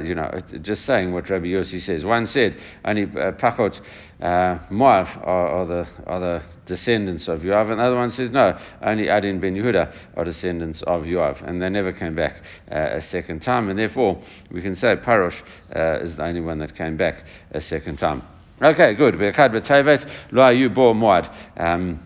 you 0.06 0.14
know, 0.14 0.40
just 0.62 0.86
saying 0.86 1.14
what 1.14 1.30
Rabbi 1.30 1.48
Yossi 1.48 1.82
says. 1.82 2.06
One 2.06 2.27
said 2.28 2.58
only 2.86 3.04
uh, 3.04 3.32
Pachot 3.34 3.80
uh, 4.22 4.60
Moav 4.72 5.08
are, 5.26 5.48
are, 5.48 5.66
the, 5.66 5.88
are 6.06 6.20
the 6.20 6.44
descendants 6.66 7.28
of 7.28 7.42
Yoav. 7.42 7.72
Another 7.72 7.96
one 7.96 8.12
says 8.12 8.32
no, 8.32 8.58
only 8.82 9.10
Adin 9.10 9.40
ben 9.40 9.56
Yehuda 9.56 9.94
are 10.16 10.24
descendants 10.24 10.82
of 10.88 11.04
Yoav, 11.04 11.48
and 11.48 11.62
they 11.62 11.70
never 11.70 11.94
came 11.94 12.16
back 12.16 12.42
uh, 12.72 12.98
a 12.98 13.02
second 13.02 13.42
time, 13.42 13.70
and 13.70 13.78
therefore 13.78 14.22
we 14.52 14.62
can 14.62 14.76
say 14.76 14.96
Parosh 14.96 15.42
uh, 15.76 16.04
is 16.04 16.16
the 16.16 16.24
only 16.24 16.42
one 16.42 16.60
that 16.60 16.76
came 16.76 16.98
back 16.98 17.24
a 17.52 17.62
second 17.62 17.98
time. 17.98 18.24
Okay, 18.62 18.96
good. 18.96 19.20
Be'akad 19.20 19.52
b'tevet 19.52 20.10
lo 20.32 20.42
ayu 20.42 20.74
bo 20.74 20.94
moad. 20.94 21.30
Um, 21.58 22.04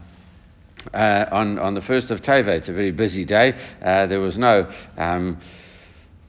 uh, 0.93 1.25
on, 1.31 1.59
on 1.59 1.75
the 1.75 1.81
first 1.81 2.09
of 2.11 2.21
Teva. 2.21 2.47
It's 2.47 2.67
a 2.67 2.73
very 2.73 2.91
busy 2.91 3.23
day. 3.23 3.53
Uh, 3.81 4.07
there 4.07 4.19
was 4.19 4.37
no 4.37 4.71
um, 4.97 5.39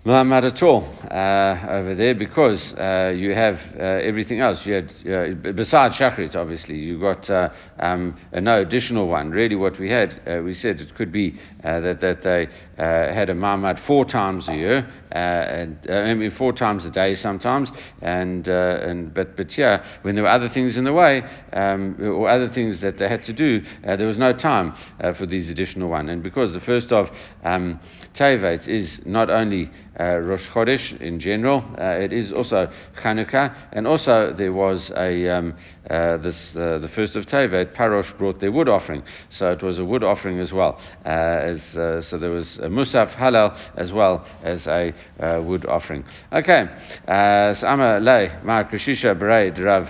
Ma'amad 0.05 0.45
at 0.45 0.61
all 0.65 0.83
uh, 1.12 1.65
over 1.69 1.95
there 1.95 2.12
because 2.12 2.73
uh, 2.73 3.12
you 3.15 3.35
have 3.35 3.61
uh, 3.79 3.83
everything 3.83 4.41
else. 4.41 4.67
You 4.67 4.73
had, 4.73 4.93
uh, 5.09 5.53
besides 5.53 5.97
Shachrit, 5.97 6.35
obviously, 6.35 6.77
you 6.77 6.99
got 6.99 7.31
uh, 7.31 7.51
um, 7.79 8.19
no 8.33 8.61
additional 8.62 9.07
one. 9.07 9.31
Really, 9.31 9.55
what 9.55 9.79
we 9.79 9.88
had, 9.88 10.21
uh, 10.27 10.43
we 10.43 10.55
said 10.55 10.81
it 10.81 10.93
could 10.97 11.12
be 11.12 11.38
that, 11.62 12.01
that 12.01 12.25
they 12.25 12.49
had 12.77 13.31
a 13.31 13.35
Ma'amad 13.35 13.79
four 13.87 14.05
times 14.05 14.49
a 14.49 14.57
year, 14.57 14.93
and, 15.12 15.79
I 15.88 16.15
mean, 16.15 16.33
four 16.33 16.53
times 16.53 16.85
a 16.85 16.91
day 16.91 17.15
sometimes. 17.15 17.71
And, 18.01 18.49
and, 18.49 19.15
but, 19.15 19.37
but 19.37 19.57
yeah, 19.57 19.85
when 20.03 20.17
there 20.17 20.25
were 20.25 20.31
other 20.31 20.49
things 20.49 20.77
in 20.77 20.83
the 20.83 20.93
way 20.93 21.23
um, 21.53 21.97
or 22.01 22.29
other 22.29 22.49
things 22.49 22.81
that 22.81 22.99
they 22.99 23.09
had 23.09 23.23
to 23.25 23.33
do, 23.33 23.62
there 23.85 24.09
was 24.09 24.19
no 24.19 24.33
time 24.33 24.75
for 25.17 25.27
these 25.27 25.49
additional 25.49 25.91
one. 25.91 26.09
And 26.09 26.25
because 26.25 26.53
the 26.53 26.61
first 26.61 26.91
of 26.91 27.09
um, 27.45 27.79
is 28.19 29.01
not 29.05 29.31
only 29.31 29.71
uh, 29.98 30.18
Rosh 30.18 30.48
Chodesh 30.48 31.00
in 31.00 31.20
general, 31.20 31.64
uh, 31.78 31.85
it 32.00 32.12
is 32.12 32.33
also 32.33 32.70
Chanukah, 33.02 33.55
and 33.72 33.87
also 33.87 34.33
there 34.37 34.52
was 34.52 34.90
a 34.96 35.28
um, 35.28 35.55
uh, 35.90 36.16
this 36.18 36.57
uh, 36.57 36.78
the 36.78 36.88
first 36.88 37.16
of 37.16 37.26
Tevet. 37.26 37.74
Parosh 37.74 38.16
brought 38.16 38.40
their 38.40 38.52
wood 38.52 38.68
offering, 38.68 39.02
so 39.31 39.50
it 39.50 39.62
was 39.62 39.78
a 39.78 39.85
wood 39.85 40.02
offering 40.02 40.38
as 40.38 40.52
well. 40.52 40.81
Uh, 41.05 41.09
as 41.09 41.76
uh, 41.76 42.00
so 42.00 42.18
there 42.18 42.31
was 42.31 42.57
a 42.59 42.68
Musaf 42.68 43.14
Hallel 43.14 43.57
as 43.76 43.92
well 43.92 44.26
as 44.42 44.66
a 44.66 44.94
wood 45.42 45.66
offering. 45.66 46.05
Okay, 46.33 46.64
so 47.07 47.66
Ama 47.66 47.98
Lei 48.00 48.40
Mar 48.44 48.64
Krishisha 48.70 49.18
Berei 49.18 49.50
Rav 49.59 49.88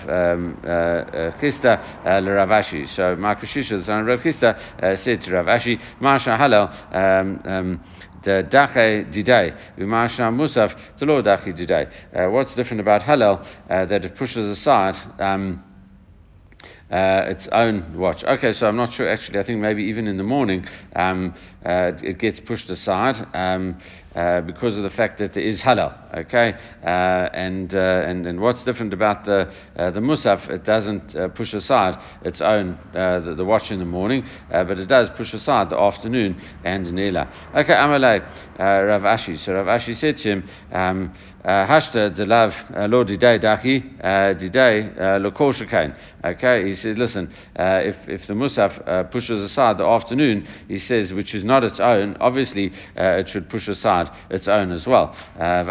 Chista 1.41 1.41
Chisda 1.41 2.05
Ravashi. 2.05 2.89
So 2.97 3.17
Mar 3.17 3.37
Krishisha, 3.37 3.79
the 3.79 3.85
son 3.85 4.01
of 4.01 4.07
Rav 4.07 4.21
Chisda, 4.21 4.99
said 4.99 5.23
to 5.23 5.33
Rav 5.33 5.47
Ashi, 5.47 5.81
Marsha 6.01 6.39
Hallel. 6.39 6.95
Um, 6.95 7.41
um, 7.45 7.81
the 8.23 8.47
dache 8.49 9.11
didei, 9.13 9.57
umashna 9.79 10.33
musaf, 10.33 10.75
the 10.99 11.07
law 11.07 11.23
dache 11.23 11.53
didei. 11.57 11.91
Uh, 12.15 12.31
what's 12.31 12.55
different 12.55 12.81
about 12.81 13.03
Hallel 13.03 13.47
uh, 13.69 13.85
that 13.87 14.05
it 14.05 14.17
pushes 14.17 14.49
aside? 14.49 14.97
Um, 15.21 15.63
uh, 16.91 17.25
its 17.29 17.49
own 17.53 17.97
watch. 17.97 18.23
Okay, 18.23 18.53
so 18.53 18.67
I'm 18.67 18.77
not 18.77 18.93
sure 18.93 19.09
actually. 19.09 19.39
I 19.39 19.45
think 19.45 19.61
maybe 19.61 19.85
even 19.85 20.07
in 20.07 20.19
the 20.19 20.23
morning 20.23 20.67
um, 20.95 21.35
uh, 21.65 21.93
it 22.03 22.19
gets 22.19 22.41
pushed 22.41 22.71
aside. 22.71 23.27
Um, 23.35 23.81
uh, 24.15 24.43
because 24.43 24.77
of 24.77 24.83
the 24.83 24.91
fact 24.91 25.19
that 25.19 25.33
there 25.33 25.43
is 25.43 25.63
Hallel. 25.63 25.97
Okay, 26.15 26.53
uh, 26.85 26.87
and, 26.87 27.75
uh, 27.75 27.79
and 27.79 28.27
and 28.27 28.41
what's 28.41 28.63
different 28.63 28.93
about 28.93 29.25
the 29.25 29.51
uh, 29.77 29.91
the 29.91 30.01
musaf? 30.01 30.51
It 30.51 30.65
doesn't 30.65 31.17
uh, 31.17 31.29
push 31.29 31.55
aside 31.55 31.99
its 32.23 32.43
own 32.43 32.79
the, 32.93 33.33
the, 33.35 33.45
watch 33.45 33.71
in 33.71 33.79
the 33.79 33.87
morning, 33.87 34.29
but 34.51 34.79
it 34.79 34.87
does 34.87 35.09
push 35.17 35.33
aside 35.33 35.71
the 35.71 35.79
afternoon 35.79 36.39
and 36.63 36.93
nila. 36.93 37.33
Okay, 37.57 37.73
Amalei 37.73 38.21
Rav 38.59 39.01
Ashi. 39.01 39.39
So 39.39 39.55
Rav 39.55 39.81
Ashi 39.81 39.97
said 39.97 40.19
to 40.19 40.31
him. 40.31 40.49
Um, 40.71 41.15
Hashta 41.45 42.15
de 42.15 42.25
lav 42.25 42.55
lo 42.89 43.05
dachi 43.05 43.99
didei 43.99 44.97
lokol 45.19 45.53
shekain. 45.53 45.93
Okay, 46.25 46.69
he 46.69 46.77
said, 46.77 46.97
listen, 46.97 47.35
if 47.57 47.97
if 48.07 48.29
the 48.29 48.33
musaf 48.33 49.11
pushes 49.11 49.43
aside 49.43 49.79
the 49.79 49.85
afternoon, 49.85 50.47
he 50.69 50.79
says, 50.79 51.13
which 51.13 51.35
is 51.35 51.43
not 51.43 51.52
its 51.61 51.81
own, 51.81 52.17
obviously 52.21 52.73
it 52.97 53.29
should 53.29 53.49
push 53.49 53.69
aside 53.69 54.11
its 54.31 54.49
own 54.49 54.73
as 54.73 54.87
well. 54.87 55.17
Uh, 55.39 55.65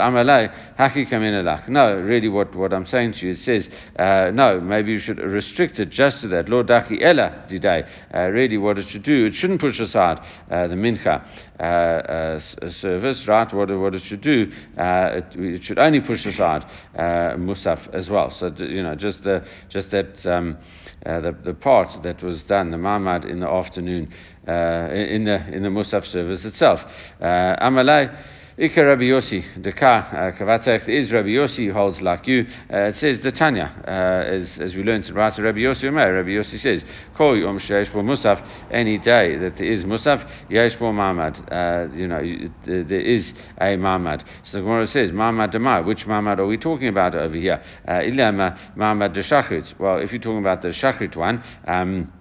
no, 1.67 1.95
really, 2.01 2.29
what, 2.29 2.55
what 2.55 2.73
I'm 2.73 2.85
saying 2.85 3.13
to 3.13 3.25
you, 3.25 3.31
it 3.33 3.39
says, 3.39 3.69
uh, 3.97 4.31
no, 4.33 4.59
maybe 4.59 4.91
you 4.91 4.99
should 4.99 5.19
restrict 5.19 5.79
it 5.79 5.89
just 5.89 6.21
to 6.21 6.27
that. 6.29 6.49
Lord 6.49 6.67
Daki. 6.67 7.03
Uh, 7.03 8.29
really, 8.29 8.57
what 8.57 8.77
it 8.77 8.87
should 8.87 9.03
do, 9.03 9.25
it 9.25 9.35
shouldn't 9.35 9.61
push 9.61 9.79
aside 9.79 10.19
the 10.49 10.75
mincha. 10.75 11.23
Uh, 11.61 11.63
uh, 11.63 12.69
service, 12.71 13.27
right? 13.27 13.53
What, 13.53 13.69
what 13.77 13.93
it 13.93 14.01
should 14.01 14.21
do, 14.21 14.51
uh, 14.79 15.11
it, 15.13 15.25
it, 15.35 15.63
should 15.63 15.77
only 15.77 16.01
push 16.01 16.25
aside 16.25 16.65
musaf 16.97 17.87
as 17.93 18.09
well. 18.09 18.31
So 18.31 18.51
you 18.57 18.81
know, 18.81 18.95
just 18.95 19.23
the 19.23 19.45
just 19.69 19.91
that 19.91 20.25
um, 20.25 20.57
the 21.05 21.37
the 21.43 21.53
part 21.53 22.01
that 22.01 22.23
was 22.23 22.41
done, 22.45 22.71
the 22.71 22.77
mamad 22.77 23.29
in 23.29 23.41
the 23.41 23.47
afternoon, 23.47 24.11
in 24.47 25.23
the 25.25 25.47
in 25.53 25.63
the 25.63 25.69
musaf 25.69 26.05
service 26.05 26.45
itself. 26.45 26.81
Amalai. 27.21 28.15
Ikar 28.61 28.85
Rabbi 28.85 29.03
Yossi, 29.03 29.43
Deka 29.59 30.13
uh, 30.13 30.37
Kavatech 30.37 30.87
is 30.87 31.11
Rabbi 31.11 31.29
Yossi 31.29 31.71
holds 31.71 31.99
like 31.99 32.27
you. 32.27 32.45
Uh, 32.71 32.89
it 32.89 32.95
says 32.95 33.19
the 33.21 33.31
Tanya, 33.31 33.73
uh, 33.87 34.35
as, 34.35 34.59
as 34.59 34.75
we 34.75 34.83
learned 34.83 35.05
in 35.07 35.15
Rabbi 35.15 35.31
Yossi 35.39 35.85
Omer. 35.87 36.13
Rabbi 36.13 36.29
Yossi 36.29 36.59
says, 36.59 36.85
Call 37.15 37.37
Yom 37.37 37.59
for 37.59 38.03
Musaf 38.03 38.45
any 38.69 38.99
day 38.99 39.37
that 39.37 39.57
there 39.57 39.65
is 39.65 39.85
Musaf, 39.85 40.29
Yesh 40.49 40.75
for 40.75 40.91
Mamad. 40.93 41.39
Uh, 41.49 41.91
you 41.95 42.07
know, 42.07 42.21
there 42.65 43.01
is 43.01 43.33
a 43.59 43.77
Mamad. 43.77 44.23
So 44.43 44.57
the 44.57 44.63
Gemara 44.63 44.85
says, 44.85 45.09
Mamad 45.09 45.53
Demai. 45.53 45.83
Which 45.83 46.05
Mamad 46.05 46.37
are 46.37 46.45
we 46.45 46.57
talking 46.57 46.89
about 46.89 47.15
over 47.15 47.35
here? 47.35 47.63
Ilama 47.87 48.75
Mamad 48.75 49.13
de 49.13 49.23
Shachrit. 49.23 49.79
Well, 49.79 49.99
if 49.99 50.11
you're 50.11 50.21
talking 50.21 50.39
about 50.39 50.61
the 50.61 50.67
Shachrit 50.67 51.15
one, 51.15 51.41
um, 51.65 52.11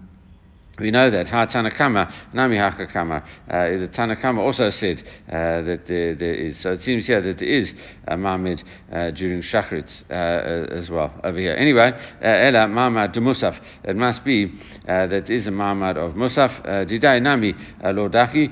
we 0.79 0.91
know 0.91 1.11
that 1.11 1.29
Ha 1.29 1.47
Tanakama, 1.47 2.13
Nami 2.33 2.57
Hakakama. 2.57 3.23
Uh, 3.49 3.79
the 3.81 3.89
Tanakama 3.93 4.39
also 4.39 4.71
said 4.71 5.03
uh, 5.29 5.61
that 5.63 5.87
there, 5.87 6.15
there 6.15 6.35
is. 6.35 6.59
So 6.59 6.73
it 6.73 6.81
seems 6.81 7.07
here 7.07 7.21
that 7.21 7.39
there 7.39 7.49
is 7.49 7.75
a 8.09 8.17
Mahmid 8.17 8.63
uh, 8.91 9.11
during 9.11 9.43
Shachrit 9.43 9.91
uh, 10.11 10.75
as 10.75 10.89
well 10.89 11.13
over 11.23 11.39
here. 11.39 11.55
Anyway, 11.55 11.93
uh, 11.93 12.27
Ela 12.27 12.67
Mahmad 12.67 13.13
de 13.13 13.21
Musaf. 13.21 13.59
It 13.85 13.97
must 13.97 14.25
be 14.25 14.53
uh, 14.89 15.07
that 15.07 15.29
is 15.29 15.47
a 15.47 15.51
Mahmad 15.51 15.99
of 15.99 16.15
Musaf. 16.15 16.65
Didai 16.89 17.21
Nami 17.21 17.53
Lordaki. 17.83 18.51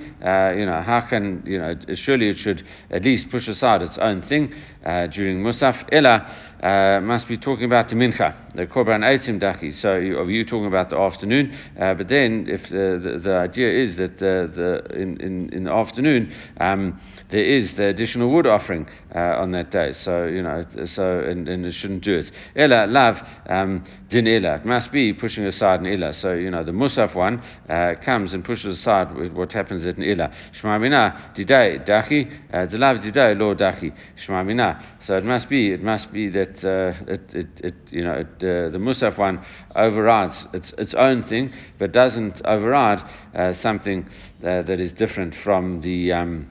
You 0.59 0.67
know, 0.67 0.83
how 0.83 1.07
can, 1.09 1.43
you 1.47 1.59
know, 1.59 1.75
surely 1.95 2.29
it 2.29 2.39
should 2.39 2.63
at 2.91 3.03
least 3.03 3.31
push 3.31 3.49
aside 3.49 3.83
its 3.83 3.97
own 3.99 4.23
thing 4.23 4.53
during 4.85 5.43
Musaf. 5.43 5.89
Ela 5.91 6.49
uh, 6.63 7.01
must 7.01 7.29
be 7.29 7.37
talking 7.37 7.65
about 7.65 7.89
the 7.89 7.95
mincha, 7.95 8.35
the 8.59 8.67
korban 8.67 9.05
eitzim 9.05 9.39
daki. 9.39 9.71
So 9.71 9.97
you, 9.97 10.23
you 10.29 10.45
talking 10.45 10.67
about 10.67 10.91
the 10.91 10.99
afternoon? 10.99 11.57
Uh, 11.79 11.95
but 11.95 12.09
then, 12.09 12.47
if 12.49 12.69
the, 12.69 12.99
the, 13.01 13.21
the, 13.23 13.35
idea 13.37 13.71
is 13.71 13.97
that 13.97 14.19
the, 14.19 14.51
the 14.53 15.01
in, 15.01 15.21
in, 15.21 15.49
in 15.51 15.65
the 15.65 15.73
afternoon 15.73 16.35
um, 16.59 17.01
there 17.31 17.45
is 17.45 17.75
the 17.75 17.89
additional 17.89 18.31
wood 18.31 18.47
offering 18.47 18.89
uh, 19.15 19.19
on 19.19 19.53
that 19.53 19.71
day, 19.71 19.93
so 19.93 20.27
you 20.27 20.43
know, 20.43 20.65
so 20.85 21.21
and, 21.21 21.49
and 21.49 21.67
it 21.67 21.73
shouldn't 21.73 22.03
do 22.03 22.19
it. 22.19 22.31
Ella 22.57 22.87
lav 22.87 23.23
um, 23.49 23.85
din 24.09 24.27
ella. 24.27 24.57
It 24.57 24.65
must 24.65 24.91
be 24.91 25.13
pushing 25.13 25.45
aside 25.45 25.81
an 25.81 25.87
ella. 25.87 26.13
So 26.15 26.33
you 26.33 26.51
know, 26.51 26.65
the 26.65 26.73
musaf 26.73 27.15
one 27.15 27.43
uh, 27.69 27.95
comes 28.03 28.33
and 28.33 28.45
pushes 28.45 28.79
aside 28.79 29.33
what 29.35 29.53
happens 29.53 29.85
at 29.85 29.97
an 29.97 30.05
ella. 30.05 30.33
Shema 30.53 30.79
mina 30.79 31.33
didai 31.35 31.87
dachi, 31.87 32.31
uh, 32.53 32.67
the 32.67 32.79
lav 32.79 32.99
didai 32.99 33.39
lo 33.39 33.55
dachi. 33.55 33.93
Shema 34.17 34.43
mina. 34.43 34.83
So 35.01 35.17
it 35.17 35.25
must 35.25 35.49
be, 35.49 35.73
it 35.73 35.83
must 35.83 36.13
be 36.13 36.29
that 36.31 36.65
uh, 36.65 36.93
it, 37.11 37.35
it, 37.35 37.47
it, 37.65 37.75
you 37.91 38.05
know, 38.05 38.15
it, 38.15 38.27
uh, 38.37 38.69
the 38.71 38.79
Musaf 38.79 39.17
one 39.17 39.45
overrides 39.75 40.47
its, 40.53 40.73
its 40.77 40.93
own 40.95 41.23
thing, 41.25 41.53
but 41.79 41.93
doesn't 41.93 42.43
override 42.45 43.03
uh, 43.35 43.53
something 43.55 44.07
uh, 44.43 44.63
that 44.63 44.81
is 44.81 44.93
different 44.93 45.35
from 45.35 45.81
the. 45.81 46.13
Um, 46.13 46.49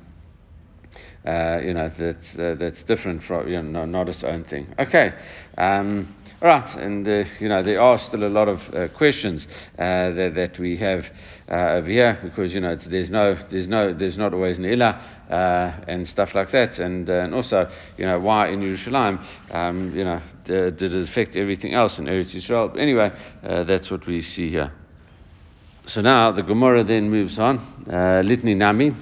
uh, 1.27 1.59
you 1.61 1.73
know 1.73 1.91
that's 1.97 2.37
uh, 2.37 2.55
that's 2.57 2.83
different 2.83 3.21
from 3.23 3.49
you 3.49 3.61
know 3.61 3.85
not 3.85 4.07
its 4.07 4.23
own 4.23 4.45
thing. 4.45 4.73
Okay, 4.79 5.13
um, 5.57 6.15
all 6.41 6.47
right, 6.47 6.75
and 6.75 7.05
uh, 7.05 7.25
you 7.41 7.49
know 7.49 7.61
there 7.61 7.81
are 7.81 7.99
still 7.99 8.23
a 8.23 8.29
lot 8.29 8.47
of 8.47 8.61
uh, 8.73 8.87
questions 8.95 9.45
uh, 9.77 10.11
that, 10.11 10.35
that 10.35 10.57
we 10.57 10.77
have 10.77 11.05
uh, 11.51 11.71
over 11.71 11.89
here 11.89 12.17
because 12.23 12.53
you 12.53 12.61
know 12.61 12.77
there's 12.77 13.09
no 13.09 13.37
there's 13.49 13.67
no 13.67 13.93
there's 13.93 14.17
not 14.17 14.33
always 14.33 14.57
an 14.57 14.63
ilah 14.63 15.01
and 15.87 16.07
stuff 16.07 16.33
like 16.33 16.49
that, 16.51 16.79
and 16.79 17.09
and 17.09 17.35
also 17.35 17.69
you 17.97 18.05
know 18.05 18.19
why 18.19 18.47
in 18.47 18.61
Yerushalayim 18.61 19.19
um, 19.51 19.93
you 19.93 20.05
know 20.05 20.21
did 20.45 20.81
it 20.81 21.09
affect 21.09 21.35
everything 21.35 21.73
else 21.73 21.99
in 21.99 22.05
Eretz 22.05 22.33
Yisrael? 22.33 22.79
Anyway, 22.79 23.11
that's 23.41 23.91
what 23.91 24.07
we 24.07 24.21
see 24.21 24.49
here. 24.49 24.71
So 25.87 25.99
now 25.99 26.31
the 26.31 26.43
Gemara 26.43 26.85
then 26.85 27.09
moves 27.09 27.37
on. 27.37 27.59
Litni 27.87 28.55
Nami. 28.55 28.95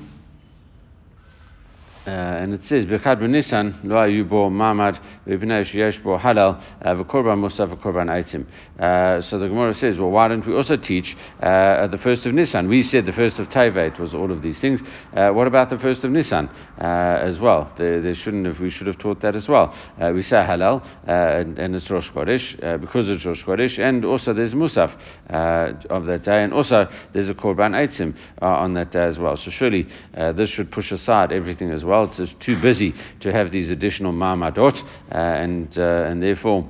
Uh, 2.06 2.10
and 2.12 2.54
it 2.54 2.64
says, 2.64 2.86
"Bechad 2.86 3.20
b'Nisan 3.20 3.84
lo 3.84 3.96
ayu 3.96 4.30
bo 4.30 4.48
mamad 4.48 5.00
v'bnei 5.26 5.66
sheyesh 5.66 6.04
bo 6.04 6.20
Hallel 6.20 6.62
uh, 6.84 6.94
v'korban 6.94 7.40
musaf 7.40 7.76
v'korban 7.76 8.10
aitim." 8.12 8.46
Uh, 8.80 9.20
so 9.24 9.40
the 9.40 9.48
Gemara 9.48 9.74
says, 9.74 9.98
"Well, 9.98 10.12
why 10.12 10.28
don't 10.28 10.46
we 10.46 10.54
also 10.54 10.78
teach 10.78 11.18
uh, 11.42 11.88
the 11.88 11.98
first 11.98 12.28
of 12.28 12.34
Nisan? 12.36 12.68
We 12.68 12.84
said 12.84 13.08
the 13.08 13.12
first 13.12 13.40
of 13.40 13.50
Tevet 13.50 13.98
was 13.98 14.14
all 14.14 14.32
of 14.32 14.44
these 14.44 14.60
things. 14.60 14.84
Uh, 15.16 15.32
what 15.32 15.48
about 15.48 15.72
the 15.72 15.80
first 15.80 16.04
of 16.04 16.12
Nisan 16.12 16.48
uh, 16.80 16.84
as 17.24 17.40
well? 17.40 17.72
There, 17.76 18.14
shouldn't 18.14 18.46
have. 18.46 18.60
We 18.60 18.70
should 18.70 18.86
have 18.86 19.00
taught 19.00 19.22
that 19.22 19.36
as 19.36 19.50
well. 19.50 19.74
we 20.14 20.22
say 20.22 20.38
Hallel 20.38 20.86
and, 21.08 21.58
and, 21.58 21.76
it's 21.76 21.90
Rosh 21.90 22.12
Chodesh 22.12 22.80
because 22.82 23.10
it's 23.10 23.26
Rosh 23.26 23.44
Chodesh, 23.44 23.80
and 23.80 24.06
also 24.06 24.32
there's 24.32 24.54
musaf 24.54 24.92
of 25.28 26.06
that 26.06 26.24
day, 26.24 26.44
and 26.44 26.54
also 26.54 26.88
there's 27.14 27.30
a 27.30 27.34
korban 27.34 27.74
aitim 27.74 28.16
on 28.44 28.76
that 28.76 28.92
day 28.92 29.06
as 29.06 29.18
well. 29.18 29.38
So 29.38 29.50
surely 29.50 29.88
this 30.14 30.52
should 30.52 30.72
push 30.72 30.92
aside 30.92 31.32
everything 31.32 31.72
as 31.72 31.84
well." 31.84 31.95
It's 32.04 32.34
too 32.40 32.60
busy 32.62 32.94
to 33.22 33.32
have 33.32 33.52
these 33.52 33.70
additional 33.70 34.14
marmadot, 34.14 34.82
uh, 35.12 35.16
and 35.16 35.78
uh, 35.78 36.10
and 36.10 36.22
therefore. 36.22 36.70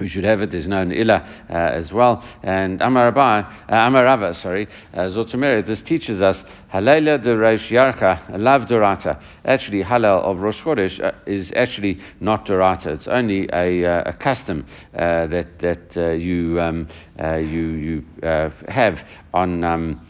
we 0.00 0.08
should 0.08 0.24
have 0.24 0.40
it. 0.40 0.50
There's 0.50 0.68
no 0.68 0.82
illa 0.82 1.46
uh, 1.50 1.54
as 1.54 1.92
well. 1.92 2.22
And 2.42 2.80
Amar 2.80 3.06
Rabba, 3.06 3.66
uh, 3.68 3.74
Amar 3.74 4.04
Rava, 4.04 4.34
sorry, 4.34 4.68
uh, 4.94 5.08
this 5.62 5.82
teaches 5.82 6.22
us 6.22 6.44
Halayla 6.72 7.22
de 7.22 7.30
Yarcha, 7.30 8.38
Lav 8.38 8.62
Dorata. 8.68 9.20
Actually, 9.44 9.82
Hallel 9.82 10.22
of 10.22 10.38
Rosh 10.38 10.62
Chodesh 10.62 11.02
uh, 11.02 11.12
is 11.26 11.52
actually 11.56 12.00
not 12.20 12.46
Dorata. 12.46 12.86
It's 12.86 13.08
only 13.08 13.48
a, 13.52 13.84
uh, 13.84 14.10
a 14.10 14.12
custom 14.12 14.66
uh, 14.94 15.26
that 15.26 15.58
that 15.60 16.18
you 16.18 16.60
um, 16.60 16.88
you 17.18 17.66
you 17.86 18.04
have 18.22 18.98
on. 19.34 19.64
Um, 19.64 20.07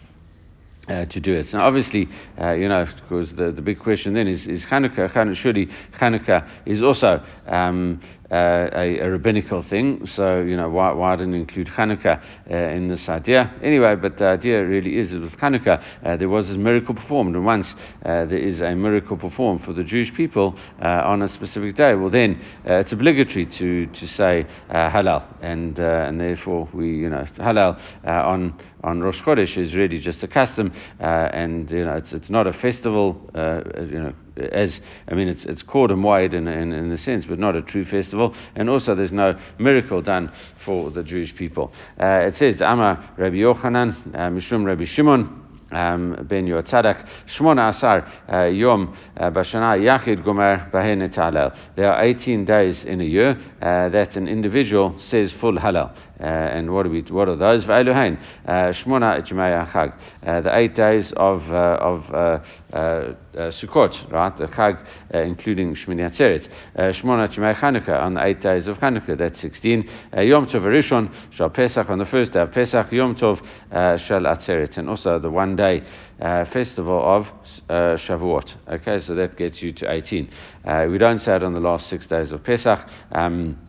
uh, 0.88 1.04
to 1.06 1.20
do 1.20 1.34
it. 1.34 1.52
Now, 1.52 1.66
obviously, 1.66 2.08
uh, 2.40 2.52
you 2.52 2.68
know, 2.68 2.86
because 2.86 3.34
the, 3.34 3.52
the 3.52 3.62
big 3.62 3.78
question 3.78 4.14
then 4.14 4.26
is, 4.26 4.46
is 4.46 4.64
Hanukkah, 4.64 5.34
surely 5.36 5.68
Hanukkah 6.00 6.48
is 6.66 6.82
also 6.82 7.22
um, 7.46 8.00
uh, 8.30 8.68
a, 8.74 8.98
a, 8.98 9.10
rabbinical 9.10 9.62
thing, 9.62 10.04
so, 10.04 10.42
you 10.42 10.54
know, 10.54 10.68
why, 10.68 10.92
why 10.92 11.16
didn't 11.16 11.32
include 11.32 11.66
Hanukkah 11.66 12.20
uh, 12.50 12.54
in 12.54 12.86
this 12.86 13.08
idea? 13.08 13.54
Anyway, 13.62 13.96
but 13.96 14.18
the 14.18 14.26
idea 14.26 14.62
really 14.66 14.98
is 14.98 15.12
that 15.12 15.20
with 15.20 15.32
Hanukkah, 15.38 15.82
uh, 16.04 16.16
there 16.18 16.28
was 16.28 16.46
this 16.48 16.58
miracle 16.58 16.94
performed, 16.94 17.34
and 17.34 17.46
once 17.46 17.74
uh, 18.04 18.26
there 18.26 18.36
is 18.36 18.60
a 18.60 18.74
miracle 18.74 19.16
performed 19.16 19.64
for 19.64 19.72
the 19.72 19.82
Jewish 19.82 20.12
people 20.12 20.58
on 20.78 21.22
a 21.22 21.28
specific 21.28 21.74
day, 21.76 21.94
well, 21.94 22.10
then 22.10 22.38
it's 22.66 22.92
obligatory 22.92 23.46
to, 23.46 23.86
to 23.86 24.06
say 24.06 24.46
Hallel, 24.70 25.24
and, 25.40 25.78
and 25.78 26.20
therefore 26.20 26.68
we, 26.74 26.88
you 26.88 27.08
know, 27.08 27.24
Hallel 27.38 27.80
on, 28.04 28.60
on 28.84 29.00
Rosh 29.00 29.22
Chodesh 29.22 29.56
is 29.56 29.74
really 29.74 29.98
just 29.98 30.22
a 30.22 30.28
custom, 30.28 30.70
and, 30.98 31.70
you 31.70 31.84
know, 31.84 31.96
it's, 31.96 32.12
it's 32.12 32.28
not 32.28 32.46
a 32.46 32.52
festival, 32.52 33.18
you 33.34 34.00
know, 34.00 34.12
as 34.38 34.80
I 35.08 35.14
mean, 35.14 35.28
it's 35.28 35.44
it's 35.44 35.62
called 35.62 35.90
a 35.90 35.94
moed 35.94 36.34
in, 36.34 36.46
in, 36.48 36.72
in 36.72 36.90
a 36.90 36.98
sense, 36.98 37.24
but 37.26 37.38
not 37.38 37.56
a 37.56 37.62
true 37.62 37.84
festival. 37.84 38.34
And 38.54 38.68
also, 38.68 38.94
there's 38.94 39.12
no 39.12 39.38
miracle 39.58 40.02
done 40.02 40.32
for 40.64 40.90
the 40.90 41.02
Jewish 41.02 41.34
people. 41.34 41.72
Uh, 42.00 42.26
it 42.28 42.36
says, 42.36 42.60
"Amar 42.60 43.12
Rabbi 43.16 43.36
Yochanan, 43.36 44.14
uh, 44.14 44.30
Mishum 44.30 44.64
Rabbi 44.64 44.84
Shimon." 44.84 45.44
Um, 45.70 46.26
ben 46.26 46.46
Yotzadak, 46.46 47.06
Shmona 47.26 47.68
Asar 47.68 48.10
uh, 48.32 48.46
Yom 48.46 48.96
uh, 49.18 49.30
Bashana 49.30 49.78
Yachid 49.78 50.24
Gomer 50.24 50.70
Bahen 50.72 51.54
There 51.76 51.92
are 51.92 52.02
18 52.02 52.46
days 52.46 52.86
in 52.86 53.02
a 53.02 53.04
year 53.04 53.38
uh, 53.60 53.90
that 53.90 54.16
an 54.16 54.28
individual 54.28 54.98
says 54.98 55.30
full 55.30 55.58
Hallel. 55.58 55.94
Uh, 56.20 56.24
and 56.24 56.72
what 56.72 56.86
are, 56.86 56.88
we, 56.88 57.02
what 57.02 57.28
are 57.28 57.36
those? 57.36 57.64
V'eluhain, 57.64 58.18
uh, 58.46 58.72
Shmona 58.72 59.24
Jumei 59.26 59.70
Chag, 59.70 59.94
uh, 60.26 60.40
the 60.40 60.56
eight 60.56 60.74
days 60.74 61.12
of, 61.16 61.42
of 61.50 62.02
Sukkot, 62.72 64.10
right? 64.10 64.36
The 64.36 64.46
Chag, 64.46 64.84
including 65.12 65.74
Shmini 65.74 66.10
Atzeret. 66.10 66.48
Shmona 66.76 67.28
Jumei 67.32 67.54
Chanukah, 67.54 68.02
on 68.02 68.14
the 68.14 68.24
eight 68.24 68.40
days 68.40 68.66
of 68.66 68.78
Chanukah, 68.78 69.16
that's 69.16 69.40
16. 69.40 69.88
Yom 70.18 70.46
Tov 70.46 70.62
Rishon, 70.62 71.12
Shal 71.30 71.50
Pesach, 71.50 71.88
on 71.88 71.98
the 71.98 72.06
first 72.06 72.32
day 72.32 72.40
of 72.40 72.52
Pesach, 72.52 72.90
Yom 72.90 73.14
Tov 73.14 73.38
Shal 74.00 74.22
Atzeret, 74.22 74.76
and 74.76 74.88
also 74.88 75.18
the 75.18 75.30
one 75.30 75.54
day 75.54 75.82
uh, 76.20 76.44
festival 76.46 77.00
of 77.00 77.28
uh, 77.68 77.96
Shavuot. 77.96 78.56
Okay, 78.68 78.98
so 78.98 79.14
that 79.14 79.36
gets 79.36 79.62
you 79.62 79.72
to 79.74 79.90
18. 79.90 80.28
Uh, 80.64 80.86
we 80.90 80.98
don't 80.98 81.20
say 81.20 81.36
it 81.36 81.44
on 81.44 81.52
the 81.52 81.60
last 81.60 81.86
six 81.88 82.06
days 82.06 82.32
of 82.32 82.42
Pesach. 82.42 82.88
Um, 83.12 83.56
uh, 83.56 83.67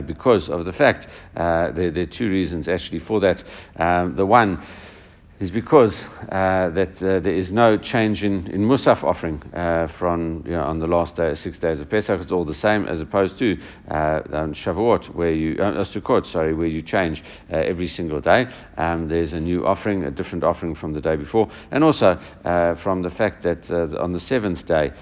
because 0.00 0.48
of 0.48 0.64
the 0.64 0.72
fact 0.72 1.06
uh, 1.36 1.70
there, 1.72 1.90
there, 1.90 2.02
are 2.04 2.06
two 2.06 2.28
reasons 2.28 2.68
actually 2.68 3.00
for 3.00 3.20
that. 3.20 3.42
Um, 3.76 4.16
the 4.16 4.26
one 4.26 4.64
is 5.40 5.50
because 5.50 6.04
uh, 6.30 6.70
that 6.70 6.90
uh, 7.02 7.18
there 7.20 7.34
is 7.34 7.50
no 7.50 7.76
change 7.76 8.22
in, 8.22 8.46
in 8.48 8.62
Musaf 8.62 9.02
offering 9.02 9.42
uh, 9.52 9.88
from 9.98 10.44
you 10.46 10.52
know, 10.52 10.62
on 10.62 10.78
the 10.78 10.86
last 10.86 11.16
day, 11.16 11.34
six 11.34 11.58
days 11.58 11.80
of 11.80 11.90
Pesach. 11.90 12.20
It's 12.20 12.30
all 12.30 12.44
the 12.44 12.54
same 12.54 12.86
as 12.86 13.00
opposed 13.00 13.36
to 13.38 13.58
uh, 13.90 14.20
on 14.32 14.54
Shavuot, 14.54 15.14
where 15.14 15.32
you 15.32 15.56
uh, 15.60 15.84
Sukkot, 15.84 16.26
sorry, 16.30 16.54
where 16.54 16.68
you 16.68 16.82
change 16.82 17.24
uh, 17.52 17.56
every 17.56 17.88
single 17.88 18.20
day. 18.20 18.46
Um, 18.76 19.08
there's 19.08 19.32
a 19.32 19.40
new 19.40 19.66
offering, 19.66 20.04
a 20.04 20.10
different 20.10 20.44
offering 20.44 20.76
from 20.76 20.92
the 20.92 21.00
day 21.00 21.16
before, 21.16 21.50
and 21.72 21.82
also 21.82 22.18
from 22.82 23.02
the 23.02 23.10
fact 23.10 23.42
that 23.42 23.70
on 23.70 24.12
the 24.12 24.20
seventh 24.20 24.64
day 24.66 24.92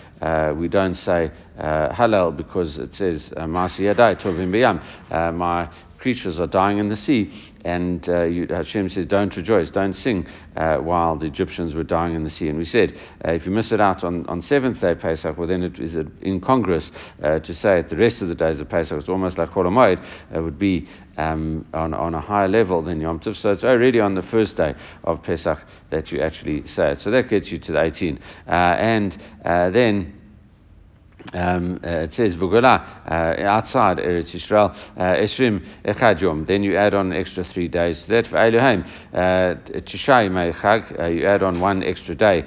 we 0.56 0.68
don't 0.68 0.94
say 0.94 1.30
Hallel 1.58 2.36
because 2.36 2.78
it 2.78 2.94
says 2.94 3.30
Masi 3.36 3.80
Yadai 3.80 4.20
Tovim 4.20 4.50
Biyam. 4.50 5.34
My 5.34 5.68
creatures 6.02 6.40
are 6.40 6.48
dying 6.48 6.78
in 6.78 6.88
the 6.88 6.96
sea. 6.96 7.32
And 7.64 8.06
uh, 8.08 8.24
you, 8.24 8.48
Hashem 8.48 8.88
says, 8.88 9.06
Don't 9.06 9.34
rejoice, 9.36 9.70
don't 9.70 9.92
sing 9.94 10.26
uh, 10.56 10.78
while 10.78 11.16
the 11.16 11.26
Egyptians 11.26 11.74
were 11.74 11.84
dying 11.84 12.16
in 12.16 12.24
the 12.24 12.30
sea. 12.30 12.48
And 12.48 12.58
we 12.58 12.64
said, 12.64 12.98
uh, 13.24 13.30
if 13.30 13.46
you 13.46 13.52
miss 13.52 13.70
it 13.70 13.80
out 13.80 14.02
on, 14.02 14.26
on 14.26 14.42
seventh 14.42 14.80
day 14.80 14.96
Pesach, 14.96 15.38
well, 15.38 15.46
then 15.46 15.62
it 15.62 15.78
is 15.78 15.96
incongruous 16.22 16.90
uh, 17.22 17.38
to 17.38 17.54
say 17.54 17.78
it 17.78 17.88
the 17.88 17.96
rest 17.96 18.20
of 18.20 18.26
the 18.26 18.34
days 18.34 18.60
of 18.60 18.68
Pesach. 18.68 18.98
It's 18.98 19.08
almost 19.08 19.38
like 19.38 19.50
Chol 19.50 19.64
Hamoed 19.64 20.04
uh, 20.36 20.42
would 20.42 20.58
be 20.58 20.88
um, 21.16 21.64
on, 21.72 21.94
on 21.94 22.14
a 22.14 22.20
higher 22.20 22.48
level 22.48 22.82
than 22.82 23.00
Yom 23.00 23.20
Tov. 23.20 23.36
So 23.36 23.52
it's 23.52 23.64
already 23.64 24.00
on 24.00 24.14
the 24.16 24.22
first 24.24 24.56
day 24.56 24.74
of 25.04 25.22
Pesach 25.22 25.64
that 25.90 26.10
you 26.10 26.20
actually 26.20 26.66
say 26.66 26.92
it. 26.92 27.00
So 27.00 27.12
that 27.12 27.30
gets 27.30 27.52
you 27.52 27.58
to 27.60 27.72
the 27.72 27.80
18. 27.80 28.18
Uh, 28.48 28.50
and 28.50 29.16
then 29.44 30.20
um, 31.32 31.80
uh, 31.84 31.88
it 31.88 32.14
says 32.14 32.36
Vugula 32.36 33.10
uh, 33.10 33.42
outside 33.42 33.98
Eretz 33.98 34.32
Yisrael 34.32 34.74
Esrim 34.96 35.64
uh, 35.84 35.92
Echad 35.92 36.20
Yom. 36.20 36.44
Then 36.46 36.62
you 36.62 36.76
add 36.76 36.94
on 36.94 37.12
extra 37.12 37.44
three 37.44 37.68
days 37.68 38.02
to 38.02 38.08
that. 38.08 38.26
For 38.26 38.36
Elohim 38.36 38.84
uh, 39.12 39.54
Tishay 39.80 40.28
Meichag, 40.28 41.00
uh, 41.00 41.06
you 41.06 41.26
add 41.26 41.42
on 41.42 41.60
one 41.60 41.82
extra 41.82 42.14
day 42.14 42.42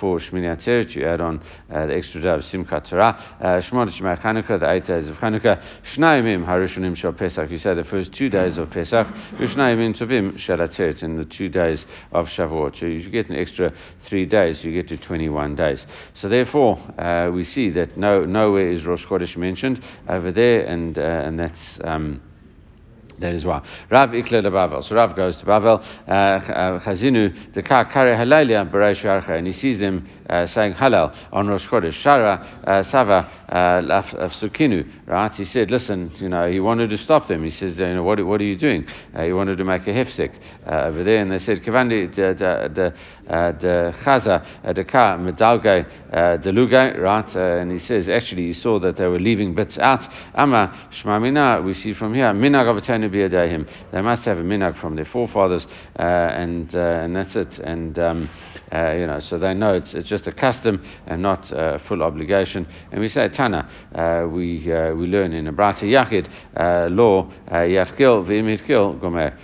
for 0.00 0.18
Shmini 0.18 0.56
Atzeret. 0.56 0.94
You 0.94 1.06
add 1.06 1.20
on 1.20 1.42
the 1.68 1.94
extra 1.94 2.20
day 2.20 2.30
of 2.30 2.40
Simchat 2.40 2.88
Torah. 2.88 3.22
Shmona 3.40 3.90
Shemay 3.92 4.20
Chanukah, 4.20 4.58
the 4.60 4.70
eight 4.70 4.86
days 4.86 5.08
of 5.08 5.16
Chanukah. 5.16 5.62
Shnayimim 5.94 6.44
Harushanim 6.46 6.96
Shal 6.96 7.12
Pesach. 7.12 7.50
You 7.50 7.58
say 7.58 7.74
the 7.74 7.84
first 7.84 8.12
two 8.12 8.30
days 8.30 8.58
of 8.58 8.70
Pesach. 8.70 9.06
Ushnayimim 9.38 9.96
Tovim 9.96 10.38
Shal 10.38 10.58
Atzeret, 10.58 11.02
and 11.02 11.18
the 11.18 11.24
two 11.24 11.48
days 11.48 11.84
of 12.12 12.28
Shavuot. 12.28 12.78
So 12.78 12.86
you 12.86 13.08
get 13.10 13.28
an 13.28 13.36
extra 13.36 13.72
three 14.04 14.26
days. 14.26 14.64
You 14.64 14.72
get 14.72 14.88
to 14.88 14.96
21 14.96 15.56
days. 15.56 15.84
So 16.14 16.28
therefore, 16.28 16.78
we 17.32 17.44
see 17.44 17.70
that 17.70 17.97
no, 17.98 18.24
nowhere 18.24 18.70
is 18.70 18.86
Rosh 18.86 19.04
Chodesh 19.04 19.36
mentioned 19.36 19.82
over 20.08 20.32
there, 20.32 20.64
and, 20.64 20.96
uh, 20.96 21.02
and 21.02 21.38
that's. 21.38 21.80
Um, 21.84 22.22
that 23.20 23.34
is 23.34 23.44
why. 23.44 23.62
Rav 23.90 24.14
Ikle 24.14 24.42
de 24.42 24.50
Bavel. 24.50 24.84
So 24.84 24.94
Rav 24.94 25.16
goes 25.16 25.36
to 25.38 25.46
Bavel. 25.46 25.82
Uh, 26.06 26.10
uh, 26.10 26.80
Chazinu 26.80 27.52
the 27.54 27.62
kar 27.62 27.84
kare 27.86 28.14
halalia 28.14 28.70
bereish 28.70 29.02
yarcha, 29.02 29.30
and 29.30 29.46
he 29.46 29.52
sees 29.52 29.78
them 29.78 30.08
uh, 30.28 30.46
saying 30.46 30.74
Hallel 30.74 31.14
on 31.32 31.48
Rosh 31.48 31.66
Chodesh. 31.66 31.94
Shara 32.02 32.66
uh, 32.66 32.82
Sava 32.84 33.28
Sukinu. 34.40 34.86
Right? 35.06 35.34
He 35.34 35.44
said, 35.44 35.70
listen, 35.70 36.12
you 36.16 36.28
know, 36.28 36.50
he 36.50 36.60
wanted 36.60 36.90
to 36.90 36.98
stop 36.98 37.28
them. 37.28 37.42
He 37.44 37.50
says, 37.50 37.78
you 37.78 37.94
know, 37.94 38.02
what, 38.02 38.24
what 38.24 38.40
are 38.40 38.44
you 38.44 38.56
doing? 38.56 38.86
he 39.20 39.32
wanted 39.32 39.56
to 39.58 39.64
make 39.64 39.86
a 39.86 39.90
hefsek 39.90 40.34
over 40.66 41.02
there, 41.02 41.22
and 41.22 41.32
they 41.32 41.38
said, 41.38 41.62
Kavandi 41.62 42.14
de 42.14 42.94
chaza 44.04 44.74
de 44.74 44.84
ka 44.84 45.16
medalge 45.16 45.86
deluge. 46.42 46.98
Right? 46.98 47.36
and 47.36 47.72
he 47.72 47.78
says, 47.78 48.08
actually, 48.08 48.46
he 48.46 48.52
saw 48.52 48.78
that 48.80 48.96
they 48.96 49.06
were 49.06 49.18
leaving 49.18 49.54
bits 49.54 49.78
out. 49.78 50.06
Ama 50.34 50.88
shmamina. 50.92 51.64
We 51.64 51.74
see 51.74 51.94
from 51.94 52.14
here 52.14 52.32
they 53.08 54.02
must 54.02 54.24
have 54.24 54.38
a 54.38 54.42
minhag 54.42 54.80
from 54.80 54.96
their 54.96 55.04
forefathers, 55.04 55.66
uh, 55.98 56.02
and 56.02 56.74
uh, 56.74 56.78
and 56.78 57.16
that's 57.16 57.36
it. 57.36 57.58
And 57.58 57.98
um, 57.98 58.30
uh, 58.72 58.92
you 58.92 59.06
know, 59.06 59.20
so 59.20 59.38
they 59.38 59.54
know 59.54 59.74
it's, 59.74 59.94
it's 59.94 60.08
just 60.08 60.26
a 60.26 60.32
custom 60.32 60.84
and 61.06 61.22
not 61.22 61.50
a 61.52 61.80
full 61.88 62.02
obligation. 62.02 62.66
And 62.92 63.00
we 63.00 63.08
say 63.08 63.28
Tana, 63.28 63.68
uh, 63.94 64.28
we 64.28 64.72
uh, 64.72 64.94
we 64.94 65.06
learn 65.06 65.32
in 65.32 65.46
a 65.46 65.52
Brata 65.52 65.84
Yachid 65.84 66.28
law 66.90 67.30
Yachkil 67.50 68.26
v'imitkil 68.26 69.00
gomer. 69.00 69.38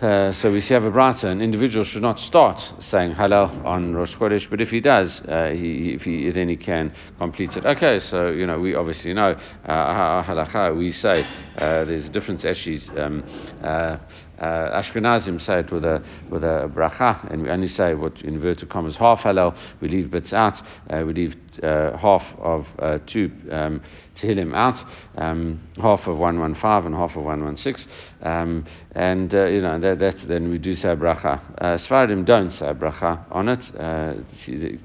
Uh, 0.00 0.32
so 0.32 0.52
we 0.52 0.60
see 0.60 0.74
have 0.74 0.84
a 0.84 0.90
brata, 0.92 1.24
an 1.24 1.42
individual 1.42 1.84
should 1.84 2.02
not 2.02 2.20
start 2.20 2.62
saying 2.78 3.12
Hallel 3.12 3.64
on 3.64 3.92
Rosh 3.94 4.14
Chodesh, 4.14 4.48
but 4.48 4.60
if 4.60 4.70
he 4.70 4.78
does, 4.78 5.20
uh, 5.22 5.50
he, 5.52 5.94
if 5.94 6.02
he, 6.02 6.30
then 6.30 6.48
he 6.48 6.56
can 6.56 6.94
complete 7.18 7.56
it. 7.56 7.66
Okay, 7.66 7.98
so 7.98 8.30
you 8.30 8.46
know 8.46 8.60
we 8.60 8.76
obviously 8.76 9.12
know 9.12 9.36
uh, 9.64 10.22
halacha. 10.22 10.76
We 10.78 10.92
say 10.92 11.24
uh, 11.56 11.84
there's 11.84 12.06
a 12.06 12.10
difference 12.10 12.44
actually. 12.44 12.80
Um, 12.96 13.24
uh, 13.60 13.98
uh, 14.38 14.80
Ashkenazim 14.80 15.42
say 15.42 15.60
it 15.60 15.72
with 15.72 15.84
a 15.84 16.00
with 16.30 16.44
a 16.44 16.70
bracha, 16.72 17.28
and 17.32 17.42
we 17.42 17.50
only 17.50 17.66
say 17.66 17.94
what 17.94 18.20
in 18.20 18.34
inverted 18.34 18.68
commas 18.68 18.94
half 18.94 19.22
Hallel. 19.22 19.56
We 19.80 19.88
leave 19.88 20.12
bits 20.12 20.32
out. 20.32 20.62
Uh, 20.88 21.02
we 21.04 21.12
leave 21.12 21.34
half 21.62 22.24
of 22.38 22.66
uh, 22.78 22.98
two 23.06 23.30
um, 23.50 23.80
Tehillim 24.20 24.54
out, 24.54 24.82
um, 25.16 25.60
half 25.80 26.06
of 26.06 26.18
115 26.18 26.86
and 26.86 26.94
half 26.94 27.16
of 27.16 27.22
116. 27.22 27.92
Um, 28.22 28.66
and, 28.92 29.32
uh, 29.32 29.46
you 29.46 29.62
know, 29.62 29.78
that, 29.78 30.00
that's, 30.00 30.22
then 30.24 30.50
we 30.50 30.58
do 30.58 30.74
say 30.74 30.88
bracha. 30.88 31.40
Uh, 31.56 31.76
Sfaradim 31.76 32.24
don't 32.24 32.50
say 32.50 32.66
bracha 32.72 33.24
on 33.30 33.48
it, 33.48 33.64
uh, 33.78 34.14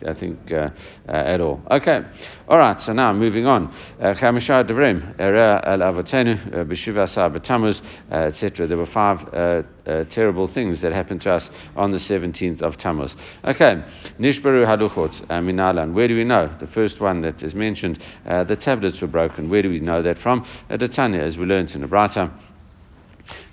I 0.07 0.13
think, 0.13 0.51
uh, 0.51 0.69
uh, 1.09 1.11
at 1.11 1.41
all. 1.41 1.61
Okay, 1.71 2.01
all 2.47 2.57
right, 2.57 2.79
so 2.79 2.93
now 2.93 3.11
moving 3.11 3.47
on. 3.47 3.73
Chamishah 3.99 4.69
Devrim, 4.69 5.15
Era 5.19 5.63
El 5.65 5.79
Avotenu, 5.79 6.65
B'Shiva 6.67 7.09
Sar 7.09 7.31
B'Tamuz, 7.31 7.81
etc. 8.11 8.67
There 8.67 8.77
were 8.77 8.85
five 8.85 9.19
uh, 9.33 9.63
uh, 9.85 10.03
terrible 10.05 10.47
things 10.47 10.81
that 10.81 10.91
happened 10.91 11.21
to 11.21 11.31
us 11.31 11.49
on 11.75 11.91
the 11.91 11.97
17th 11.97 12.61
of 12.61 12.77
Tammuz. 12.77 13.13
Okay, 13.43 13.83
Nishbaru 14.19 14.65
Haluchot 14.65 15.27
Minalan. 15.27 15.93
Where 15.93 16.07
do 16.07 16.15
we 16.15 16.23
know? 16.23 16.55
The 16.59 16.67
first 16.67 16.99
one 16.99 17.21
that 17.21 17.43
is 17.43 17.53
mentioned, 17.53 17.99
the 18.25 18.57
tablets 18.59 19.01
were 19.01 19.07
broken. 19.07 19.49
Where 19.49 19.61
do 19.61 19.69
we 19.69 19.79
know 19.79 20.01
that 20.01 20.19
from? 20.19 20.45
At 20.69 20.81
as 20.81 21.37
we 21.37 21.45
learned 21.45 21.71
in 21.71 21.81
the 21.81 21.87
Brata. 21.87 22.31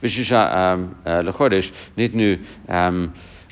Vishisha 0.02 0.54
um, 0.54 0.96
Lechodesh, 1.06 1.70
Nitnu. 1.96 2.44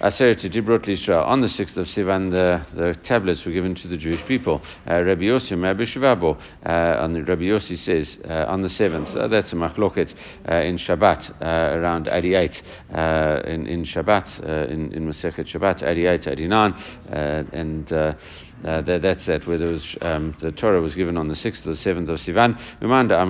Aseret 0.00 0.48
Dibrot 0.48 0.86
Lishra. 0.86 1.26
On 1.26 1.40
the 1.40 1.48
6th 1.48 1.76
of 1.76 1.86
Sivan, 1.88 2.30
the, 2.30 2.64
the 2.72 2.94
tablets 3.02 3.44
were 3.44 3.50
given 3.50 3.74
to 3.74 3.88
the 3.88 3.96
Jewish 3.96 4.24
people. 4.26 4.62
Uh, 4.88 5.02
Rabbi 5.02 5.22
Yossi, 5.22 5.60
Rabbi 5.60 5.82
Shivabo, 5.82 6.38
uh, 6.64 7.08
the, 7.08 7.24
Rabbi 7.24 7.42
Yossi 7.42 7.76
says 7.76 8.16
uh, 8.24 8.44
on 8.46 8.62
the 8.62 8.68
7th, 8.68 9.16
uh, 9.16 9.26
that's 9.26 9.52
a 9.52 9.56
machloket 9.56 10.14
uh, 10.48 10.54
in 10.54 10.76
Shabbat, 10.76 11.42
uh, 11.42 11.78
around 11.78 12.06
88, 12.06 12.62
uh, 12.94 13.40
in, 13.44 13.66
in 13.66 13.84
Shabbat, 13.84 14.70
in, 14.70 14.92
in 14.92 15.04
Masechet 15.08 15.46
Shabbat, 15.46 15.82
88, 15.82 16.28
89, 16.28 16.72
and 17.52 17.92
uh, 17.92 18.14
that, 18.82 19.02
that's 19.02 19.26
that, 19.26 19.46
where 19.46 19.58
was, 19.58 19.96
um, 20.00 20.36
the 20.40 20.52
Torah 20.52 20.80
was 20.80 20.94
given 20.94 21.16
on 21.16 21.26
the 21.26 21.34
6th 21.34 21.66
or 21.66 21.74
the 21.74 21.76
7th 21.76 22.08
of 22.08 22.20
Sivan. 22.20 22.56
Umanda 22.80 23.20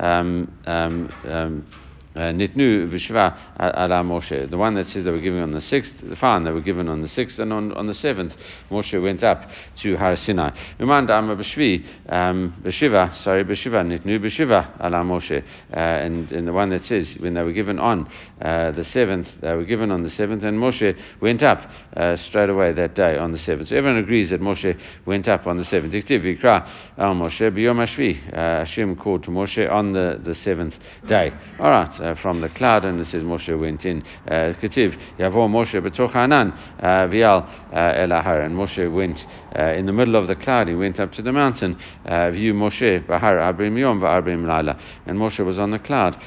um, 0.00 0.52
um, 0.66 1.12
um 1.24 1.66
uh, 1.66 1.83
Nitnu 2.14 2.88
Vishva 2.88 3.36
ala 3.60 4.02
Moshe. 4.02 4.48
The 4.48 4.56
one 4.56 4.74
that 4.74 4.86
says 4.86 5.04
they 5.04 5.10
were 5.10 5.20
given 5.20 5.42
on 5.42 5.50
the 5.50 5.60
sixth, 5.60 5.94
the 6.02 6.16
fan 6.16 6.44
they 6.44 6.52
were 6.52 6.60
given 6.60 6.88
on 6.88 7.02
the 7.02 7.08
sixth, 7.08 7.38
and 7.38 7.52
on, 7.52 7.72
on 7.72 7.86
the 7.86 7.94
seventh, 7.94 8.36
Moshe 8.70 9.00
went 9.02 9.24
up 9.24 9.48
to 9.78 9.96
Har 9.96 10.16
Sinai. 10.16 10.50
Uman 10.78 11.06
Dama 11.06 11.36
Bishvi, 11.36 11.84
um, 12.08 12.54
Beshiva, 12.62 13.14
sorry, 13.14 13.44
Beshiva, 13.44 13.84
Nitnu 13.84 14.20
Beshiva 14.20 14.80
ala 14.80 14.98
Moshe. 14.98 15.42
Uh, 15.72 15.76
and, 15.76 16.28
the 16.44 16.52
one 16.52 16.68
that 16.70 16.82
says 16.84 17.16
when 17.18 17.34
they 17.34 17.42
were 17.42 17.52
given 17.52 17.78
on 17.78 18.08
uh, 18.42 18.70
the 18.72 18.84
seventh, 18.84 19.30
they 19.40 19.54
were 19.54 19.64
given 19.64 19.90
on 19.90 20.02
the 20.02 20.10
seventh, 20.10 20.44
and 20.44 20.58
Moshe 20.58 20.96
went 21.20 21.42
up 21.42 21.70
uh, 21.96 22.16
straight 22.16 22.50
away 22.50 22.72
that 22.72 22.94
day 22.94 23.16
on 23.16 23.32
the 23.32 23.38
seventh. 23.38 23.68
So 23.68 23.76
everyone 23.76 23.98
agrees 23.98 24.30
that 24.30 24.40
Moshe 24.40 24.78
went 25.06 25.26
up 25.26 25.46
on 25.46 25.56
the 25.56 25.64
seventh. 25.64 25.92
Vikra 25.92 26.68
al 26.98 27.14
Moshe 27.14 27.50
biyom 27.50 27.80
uh, 27.80 28.36
Hashem 28.36 28.96
called 28.96 29.24
to 29.24 29.30
Moshe 29.30 29.70
on 29.70 29.92
the, 29.92 30.20
the 30.22 30.34
seventh 30.34 30.76
day. 31.06 31.32
All 31.58 31.70
right 31.70 32.03
uh, 32.04 32.14
from 32.14 32.40
the 32.40 32.48
cloud, 32.50 32.84
and 32.84 33.00
it 33.00 33.06
says 33.06 33.22
Moshe 33.22 33.58
went 33.58 33.84
in. 33.84 34.02
Uh, 34.26 34.52
Ketiv, 34.60 34.98
Yavo 35.18 35.48
Moshe 35.48 35.80
betoch 35.80 36.12
Hanan, 36.12 36.52
uh, 36.78 37.06
vial 37.06 37.48
uh, 37.72 37.76
elahar, 37.76 38.44
and 38.44 38.54
Moshe 38.54 38.92
went 38.92 39.26
in 39.54 39.86
the 39.86 39.92
middle 39.92 40.16
of 40.16 40.28
the 40.28 40.36
cloud. 40.36 40.68
He 40.68 40.74
went 40.74 41.00
up 41.00 41.12
to 41.12 41.22
the 41.22 41.32
mountain. 41.32 41.76
View 42.04 42.54
Moshe 42.54 43.06
bahar 43.06 43.38
abrim 43.38 43.78
yom 43.78 44.00
va'arbim 44.00 44.46
lala, 44.46 44.78
and 45.06 45.18
Moshe 45.18 45.44
was 45.44 45.58
on 45.58 45.70
the 45.70 45.78
cloud. 45.78 46.20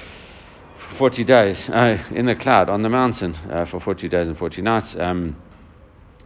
40 0.98 1.24
days 1.26 1.68
in 1.68 2.26
the 2.26 2.36
cloud 2.36 2.70
on 2.70 2.82
the 2.82 2.90
mountain 2.90 3.34
for 3.70 3.80
40 3.80 4.08
days 4.10 4.28
and 4.28 4.38
40 4.38 4.62
nights. 4.62 4.96
Um, 4.98 5.36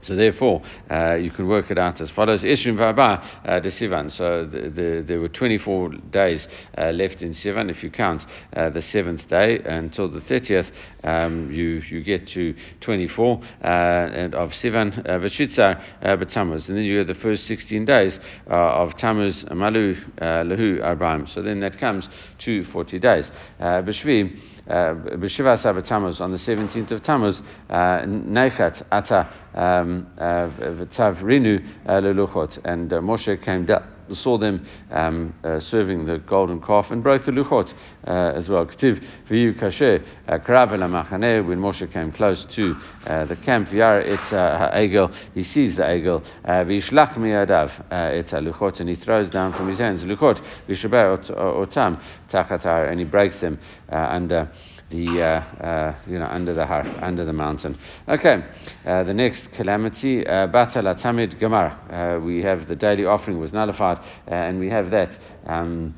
so 0.01 0.15
therefore, 0.15 0.61
uh, 0.89 1.15
you 1.15 1.31
can 1.31 1.47
work 1.47 1.71
it 1.71 1.77
out 1.77 2.01
as 2.01 2.09
follows: 2.11 2.43
Ishrim 2.43 2.77
Vaba 2.77 3.23
uh, 3.45 3.59
Sivan. 3.61 4.11
So 4.11 4.45
the, 4.45 4.69
the, 4.69 5.03
there 5.05 5.19
were 5.19 5.29
24 5.29 5.89
days 6.11 6.47
uh, 6.77 6.91
left 6.91 7.21
in 7.21 7.31
Sivan. 7.31 7.69
If 7.69 7.83
you 7.83 7.91
count 7.91 8.25
uh, 8.55 8.69
the 8.69 8.81
seventh 8.81 9.27
day 9.27 9.59
until 9.59 10.09
the 10.09 10.21
30th, 10.21 10.67
um, 11.03 11.51
you 11.51 11.81
you 11.89 12.03
get 12.03 12.27
to 12.29 12.55
24 12.81 13.41
uh, 13.63 13.67
and 13.67 14.35
of 14.35 14.51
Sivan 14.51 14.97
uh, 14.99 15.19
Vashitzar 15.19 15.79
uh, 16.01 16.61
and 16.67 16.77
then 16.77 16.83
you 16.83 16.97
have 16.99 17.07
the 17.07 17.15
first 17.15 17.45
16 17.45 17.85
days 17.85 18.19
of 18.47 18.95
Tammuz 18.95 19.45
Malu 19.51 19.95
Lahu 20.19 20.79
Arbaim. 20.79 21.27
So 21.29 21.41
then 21.41 21.59
that 21.61 21.79
comes 21.79 22.09
to 22.39 22.63
40 22.65 22.99
days. 22.99 23.31
B'Shvi. 23.59 24.39
Uh, 24.67 24.93
B'Shiva 25.17 25.57
Sabbat 25.57 25.85
Tammuz 25.85 26.21
on 26.21 26.31
the 26.31 26.37
17th 26.37 26.91
of 26.91 27.03
Tammuz, 27.03 27.41
uh, 27.69 27.73
Neichat 28.05 28.83
Ata 28.91 29.27
um, 29.55 30.07
uh, 30.17 30.47
V'Tav 30.49 31.21
Rinu 31.21 31.85
Leluchot, 31.85 32.59
and 32.63 32.89
Moshe 32.91 33.43
came 33.43 33.65
down 33.65 33.83
saw 34.13 34.37
them 34.37 34.65
um, 34.91 35.33
uh, 35.43 35.59
serving 35.59 36.05
the 36.05 36.19
golden 36.19 36.61
calf 36.61 36.91
and 36.91 37.03
broke 37.03 37.25
the 37.25 37.31
luchot 37.31 37.73
uh, 38.07 38.37
as 38.37 38.49
well. 38.49 38.65
Ketiv 38.65 39.03
v'yu 39.29 39.57
kasher 39.59 40.03
karav 40.27 40.69
machane 40.71 41.47
when 41.47 41.59
Moshe 41.59 41.91
came 41.91 42.11
close 42.11 42.45
to 42.45 42.75
uh, 43.05 43.25
the 43.25 43.35
camp 43.35 43.69
v'yar 43.69 44.01
et 44.05 44.19
ha'egel 44.19 45.11
he 45.33 45.43
sees 45.43 45.75
the 45.75 45.83
egel 45.83 46.23
v'yishlach 46.45 47.15
miyadav 47.15 47.71
et 47.91 48.27
luchot 48.27 48.79
and 48.79 48.89
he 48.89 48.95
throws 48.95 49.29
down 49.29 49.53
from 49.53 49.67
his 49.69 49.79
hands 49.79 50.03
luchot 50.03 50.41
v'shaber 50.67 51.17
otam 51.37 52.01
tachatar 52.29 52.89
and 52.89 52.99
he 52.99 53.05
breaks 53.05 53.39
them 53.39 53.59
under 53.89 54.51
the 54.91 55.21
uh, 55.21 55.25
uh, 55.63 55.95
you 56.05 56.19
know 56.19 56.27
under 56.27 56.53
the 56.53 56.65
har, 56.65 56.85
under 57.01 57.25
the 57.25 57.33
mountain. 57.33 57.77
Okay, 58.07 58.43
uh, 58.85 59.03
the 59.03 59.13
next 59.13 59.51
calamity, 59.53 60.25
uh, 60.27 60.47
Batal 60.47 60.93
Tamid 61.01 61.39
Gamar. 61.39 62.23
we 62.23 62.41
have 62.43 62.67
the 62.67 62.75
daily 62.75 63.05
offering 63.05 63.39
was 63.39 63.53
nullified, 63.53 63.99
and 64.27 64.59
we 64.59 64.69
have 64.69 64.91
that. 64.91 65.17
Um, 65.45 65.95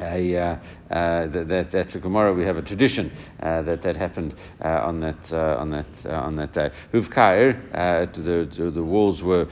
a, 0.00 0.36
uh, 0.36 0.56
uh, 0.90 1.26
that, 1.28 1.68
that's 1.72 1.94
a 1.94 1.98
Gemara. 1.98 2.34
We 2.34 2.44
have 2.44 2.56
a 2.56 2.62
tradition 2.62 3.10
uh, 3.40 3.62
that 3.62 3.82
that 3.82 3.96
happened 3.96 4.34
uh, 4.62 4.68
on 4.68 5.00
that 5.00 5.32
uh, 5.32 5.56
on 5.58 5.70
that 5.70 5.86
uh, 6.04 6.10
on 6.10 6.36
that 6.36 6.52
day. 6.52 6.70
Huvkair, 6.92 8.14
the, 8.14 8.70
the 8.70 8.82
walls 8.82 9.22
were 9.22 9.46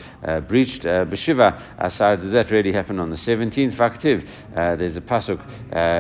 breached. 0.49 0.83
Beshiva 0.83 1.61
Asar. 1.79 2.17
Did 2.19 2.33
that 2.35 2.51
really 2.51 2.73
happen 2.73 2.99
on 2.99 3.11
the 3.11 3.17
seventeenth? 3.17 3.75
Faktiv. 3.75 4.27
There's 4.55 4.97
a 4.97 5.01
pasuk 5.01 5.41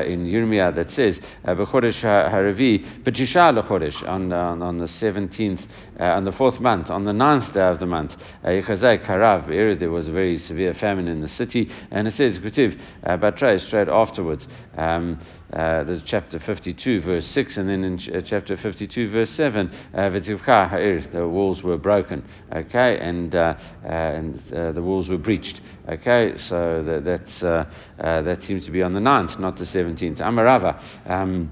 in 0.06 0.26
Yirmiyah 0.26 0.74
that 0.74 0.90
says 0.90 1.18
Bechodesh 1.44 2.00
Haravi 2.02 3.02
B'Tisha 3.02 3.58
Lechodesh 3.58 4.06
on 4.06 4.32
on 4.32 4.78
the 4.78 4.88
seventeenth 4.88 5.62
on 5.98 6.24
the 6.24 6.32
fourth 6.32 6.60
month 6.60 6.90
on 6.90 7.04
the 7.04 7.12
ninth 7.12 7.52
day 7.54 7.60
of 7.60 7.78
the 7.78 7.86
month. 7.86 8.12
Yechazai 8.44 9.06
Karav. 9.06 9.48
There 9.78 9.90
was 9.90 10.08
a 10.08 10.12
very 10.12 10.38
severe 10.38 10.74
famine 10.74 11.08
in 11.08 11.20
the 11.20 11.28
city, 11.28 11.70
and 11.90 12.06
it 12.06 12.14
says 12.14 12.38
Kutiv 12.38 12.78
Batre 13.04 13.58
straight 13.60 13.88
afterwards. 13.88 14.46
Um, 14.76 15.20
uh, 15.52 15.84
there's 15.84 16.02
chapter 16.04 16.38
52, 16.38 17.02
verse 17.02 17.26
6, 17.26 17.56
and 17.58 17.68
then 17.68 17.84
in 17.84 17.98
ch- 17.98 18.08
uh, 18.08 18.22
chapter 18.22 18.56
52, 18.56 19.10
verse 19.10 19.30
7, 19.30 19.70
uh, 19.94 20.08
the 20.10 21.28
walls 21.28 21.62
were 21.62 21.76
broken, 21.76 22.24
okay, 22.52 22.98
and, 22.98 23.34
uh, 23.34 23.54
uh 23.84 23.88
and 23.88 24.42
the 24.74 24.82
walls 24.82 25.08
were 25.08 25.18
breached, 25.18 25.60
okay, 25.88 26.36
so 26.36 26.82
that, 26.82 27.04
that's, 27.04 27.40
that 27.40 28.42
seems 28.42 28.64
to 28.64 28.70
be 28.70 28.82
on 28.82 28.94
the 28.94 29.00
9th, 29.00 29.38
not 29.38 29.56
the 29.56 29.64
17th. 29.64 30.18
Amarava. 30.18 30.80
Um, 31.08 31.50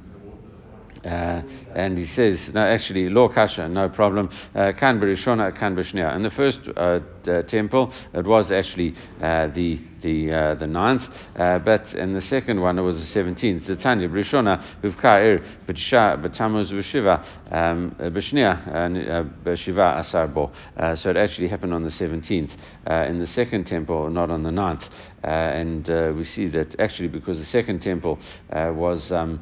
uh, 1.04 1.42
and 1.74 1.96
he 1.96 2.06
says, 2.06 2.50
no, 2.52 2.60
actually, 2.60 3.08
law 3.08 3.28
kasha, 3.28 3.68
no 3.68 3.88
problem. 3.88 4.28
Kan 4.54 5.00
berishona, 5.00 5.56
kan. 5.58 5.70
In 5.80 6.22
the 6.22 6.30
first 6.30 6.60
uh, 6.76 7.00
uh, 7.26 7.42
temple, 7.42 7.92
it 8.12 8.26
was 8.26 8.50
actually 8.50 8.94
uh, 9.22 9.48
the 9.48 9.80
the 10.02 10.32
uh, 10.32 10.54
the 10.56 10.66
ninth, 10.66 11.02
but 11.34 11.94
in 11.94 12.12
the 12.14 12.20
second 12.20 12.60
one 12.60 12.78
it 12.78 12.82
was 12.82 12.98
the 13.00 13.06
seventeenth. 13.06 13.66
The 13.66 13.76
Tanya 13.76 14.08
Brishona 14.08 14.62
Huvkair 14.82 15.42
B'Tisha 15.66 16.22
B'Tamuz 16.22 16.70
V'Shiva 16.70 17.24
um, 17.52 17.94
B'Shnia 17.98 19.42
B'Shiva 19.42 20.00
Asar 20.00 20.28
Bo. 20.28 20.50
So 20.96 21.10
it 21.10 21.16
actually 21.16 21.48
happened 21.48 21.74
on 21.74 21.84
the 21.84 21.90
seventeenth 21.90 22.52
in 22.86 23.18
the 23.18 23.26
second 23.26 23.66
temple, 23.66 24.10
not 24.10 24.30
on 24.30 24.42
the 24.42 24.52
ninth. 24.52 24.88
and 25.22 25.86
we 26.16 26.24
see 26.24 26.48
that 26.48 26.78
actually 26.80 27.08
because 27.08 27.38
the 27.38 27.46
second 27.46 27.80
temple 27.80 28.18
was. 28.50 29.12
Um, 29.12 29.40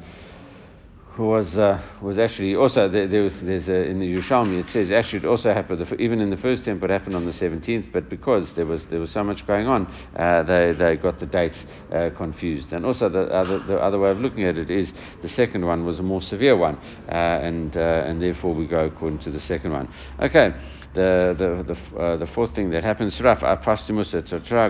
was 1.19 1.57
uh, 1.57 1.81
was 2.01 2.17
actually 2.17 2.55
also 2.55 2.87
there, 2.87 3.07
there 3.07 3.23
was 3.23 3.33
there's 3.41 3.67
a, 3.67 3.89
in 3.89 3.99
the 3.99 4.05
Yerushalmi 4.05 4.61
it 4.61 4.69
says 4.69 4.89
actually 4.91 5.19
it 5.19 5.25
also 5.25 5.53
happened 5.53 5.85
even 5.99 6.21
in 6.21 6.29
the 6.29 6.37
first 6.37 6.63
temple 6.63 6.89
it 6.89 6.93
happened 6.93 7.15
on 7.15 7.25
the 7.25 7.31
17th 7.31 7.91
but 7.91 8.09
because 8.09 8.53
there 8.53 8.65
was 8.65 8.85
there 8.85 8.99
was 8.99 9.11
so 9.11 9.23
much 9.23 9.45
going 9.45 9.67
on 9.67 9.85
uh, 10.15 10.43
they 10.43 10.73
they 10.73 10.95
got 10.95 11.19
the 11.19 11.25
dates 11.25 11.65
uh, 11.91 12.09
confused 12.15 12.71
and 12.71 12.85
also 12.85 13.09
the 13.09 13.23
other 13.33 13.59
the 13.59 13.77
other 13.77 13.99
way 13.99 14.09
of 14.09 14.19
looking 14.19 14.43
at 14.45 14.57
it 14.57 14.69
is 14.69 14.91
the 15.21 15.29
second 15.29 15.65
one 15.65 15.85
was 15.85 15.99
a 15.99 16.03
more 16.03 16.21
severe 16.21 16.55
one 16.55 16.77
uh, 17.09 17.11
and 17.11 17.75
uh, 17.75 18.05
and 18.07 18.21
therefore 18.21 18.53
we 18.55 18.65
go 18.65 18.85
according 18.85 19.19
to 19.19 19.29
the 19.29 19.41
second 19.41 19.71
one 19.71 19.93
okay 20.21 20.53
the 20.93 21.35
the 21.37 21.73
the, 21.73 21.99
uh, 21.99 22.17
the 22.17 22.27
fourth 22.27 22.55
thing 22.55 22.69
that 22.71 22.83
happens, 22.83 23.19
Raf 23.21 23.41
Apostimus 23.41 24.11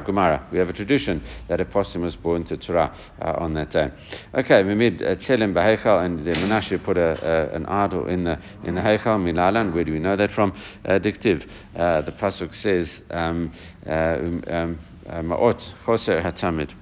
Gemara. 0.06 0.48
We 0.52 0.58
have 0.60 0.70
a 0.70 0.74
tradition 0.74 1.24
that 1.48 1.60
Apostimus 1.60 2.22
born 2.22 2.44
to 2.46 2.58
Torah 2.58 2.94
uh, 3.22 3.36
on 3.38 3.54
that 3.54 3.72
day. 3.72 3.92
Okay, 4.34 4.64
we 4.64 4.76
made 4.76 5.00
Tzelem 5.00 5.54
Bahechal, 5.54 6.06
and 6.06 6.26
the 6.26 6.32
Menashe 6.40 6.84
put 6.84 6.98
a, 6.98 7.54
an 7.54 7.66
idol 7.66 8.08
in 8.08 8.24
the 8.24 8.40
in 8.64 8.76
the 8.76 8.82
Heichal 8.82 9.22
Milalan. 9.22 9.74
Where 9.74 9.84
do 9.84 9.92
we 9.92 10.00
know 10.00 10.16
that 10.16 10.32
from? 10.32 10.54
Uh, 10.86 11.00
Dictive. 11.00 11.48
Uh, 11.76 12.02
the 12.02 12.12
pasuk 12.12 12.54
says, 12.56 13.02
um, 13.12 13.54
uh, 13.86 13.92
um, 13.92 14.44
um 14.48 14.80
uh, 15.10 15.22
Ma'ot 15.22 15.60
Choser 15.86 16.24
Hatamid. 16.24 16.74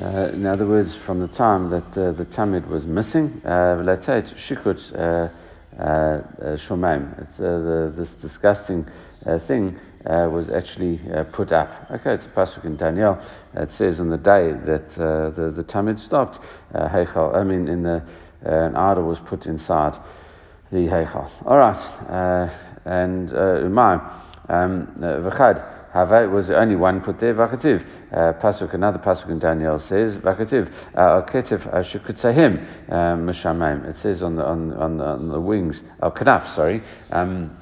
Uh, 0.00 0.30
in 0.32 0.46
other 0.46 0.66
words, 0.66 0.96
from 1.04 1.20
the 1.20 1.28
time 1.28 1.68
that 1.70 1.84
uh, 1.92 2.12
the 2.12 2.24
Tamid 2.24 2.66
was 2.68 2.84
missing, 2.84 3.42
uh, 3.44 3.76
Shikut 3.78 4.80
uh, 4.94 5.28
uh, 5.78 6.22
shomaim. 6.66 7.12
Uh, 7.38 7.94
this 7.96 8.10
disgusting 8.20 8.86
thing 9.46 9.78
was 10.04 10.50
actually 10.50 11.00
put 11.32 11.52
up. 11.52 11.86
Okay, 11.90 12.14
it's 12.14 12.24
a 12.24 12.28
pasuk 12.28 12.64
in 12.64 12.76
Daniel. 12.76 13.18
It 13.54 13.70
says 13.72 14.00
on 14.00 14.08
the 14.08 14.18
day 14.18 14.52
that 14.66 14.90
the 14.94 15.52
the 15.54 15.64
Tamid 15.64 15.98
stopped, 15.98 16.38
Heichal. 16.74 17.34
I 17.34 17.44
mean, 17.44 17.68
in 17.68 17.82
the 17.82 18.02
an 18.44 18.76
idol 18.76 19.04
was 19.04 19.18
put 19.26 19.46
inside 19.46 19.98
the 20.70 20.88
Heichal. 20.88 21.30
All 21.46 21.56
right, 21.56 21.76
uh, 22.08 22.48
and 22.84 23.28
Umay, 23.30 24.00
um, 24.48 24.88
V'chad. 24.98 25.80
Hava 25.92 26.26
was 26.26 26.46
the 26.46 26.58
only 26.58 26.74
one 26.74 27.02
put 27.02 27.20
there. 27.20 27.34
Vakativ. 27.34 27.84
Uh, 28.10 28.32
pasuk, 28.40 28.72
another 28.72 28.98
pasuk 28.98 29.28
in 29.28 29.38
Daniel 29.38 29.78
says 29.78 30.16
Vakativ. 30.16 30.72
Al 30.94 31.22
ketiv 31.24 31.60
him 32.34 32.66
mishamayim. 32.88 33.84
It 33.90 33.98
says 33.98 34.22
on 34.22 34.36
the 34.36 34.42
on 34.42 34.72
on 34.72 34.96
the, 34.96 35.04
on 35.04 35.28
the 35.28 35.38
wings. 35.38 35.82
Al 36.02 36.10
kanaf. 36.12 36.54
Sorry. 36.54 36.82
Um, 37.10 37.58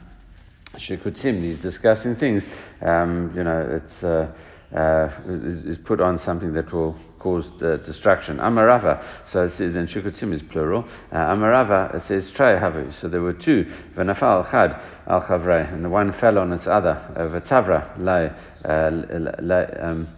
Shekutzim, 0.76 1.40
these 1.40 1.58
disgusting 1.58 2.14
things, 2.16 2.44
um, 2.80 3.32
you 3.34 3.42
know, 3.42 3.82
it's 3.82 4.04
uh, 4.04 4.32
uh, 4.72 5.10
is 5.28 5.78
put 5.84 6.00
on 6.00 6.18
something 6.20 6.52
that 6.52 6.72
will 6.72 6.96
cause 7.20 7.44
uh, 7.62 7.76
destruction. 7.86 8.38
Amarava, 8.38 9.04
so 9.30 9.44
it 9.44 9.50
says, 9.52 9.74
and 9.76 9.88
Shukutim 9.88 10.34
is 10.34 10.42
plural. 10.50 10.88
Uh, 11.12 11.16
Amarava, 11.16 11.94
it 11.94 12.02
says 12.08 12.28
Trey 12.34 12.58
So 13.00 13.08
there 13.08 13.22
were 13.22 13.34
two. 13.34 13.70
Vanafal 13.96 14.50
Chad 14.50 14.80
al 15.06 15.22
Chavre, 15.22 15.72
and 15.72 15.84
the 15.84 15.88
one 15.88 16.12
fell 16.18 16.38
on 16.38 16.52
its 16.52 16.66
other. 16.66 16.96
Uh, 17.14 17.40
Vatavra 17.40 17.96
lay. 17.98 18.30
Uh, 18.64 19.86
um, 19.86 20.08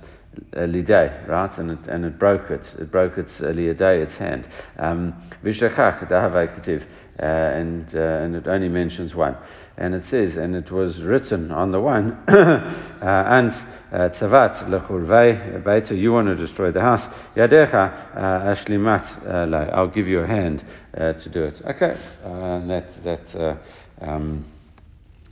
liday, 0.55 1.25
right? 1.29 1.59
And 1.59 1.73
it, 1.73 1.89
and 1.89 2.05
it 2.05 2.19
broke 2.19 2.51
it. 2.51 2.67
It 2.79 2.91
broke 2.91 3.19
its 3.19 3.33
uh, 3.41 3.49
liday, 3.49 4.03
its 4.03 4.15
hand. 4.15 4.49
Um, 4.79 5.31
Vishachach, 5.45 6.09
dahavai 6.09 6.87
uh, 7.21 7.25
and, 7.25 7.93
and 7.93 8.37
it 8.37 8.47
only 8.47 8.69
mentions 8.69 9.15
one. 9.15 9.37
And 9.77 9.95
it 9.95 10.05
says, 10.11 10.37
and 10.37 10.55
it 10.55 10.71
was 10.71 11.01
written 11.01 11.51
on 11.51 11.73
the 11.73 11.81
one, 11.81 12.13
uh, 12.29 13.03
and 13.03 13.53
tzavat 13.91 14.69
lechurvei 14.69 15.63
beita, 15.63 15.99
you 15.99 16.13
want 16.13 16.29
to 16.29 16.37
destroy 16.37 16.71
the 16.71 16.81
house, 16.81 17.03
yadecha 17.37 18.15
ashlimat 18.15 19.51
lay, 19.51 19.71
I'll 19.73 19.89
give 19.89 20.07
you 20.07 20.21
a 20.21 20.27
hand 20.27 20.65
to 20.95 21.29
do 21.31 21.43
it. 21.43 21.61
Okay, 21.65 21.99
that, 22.23 22.87
that, 23.05 23.59
um, 24.01 24.45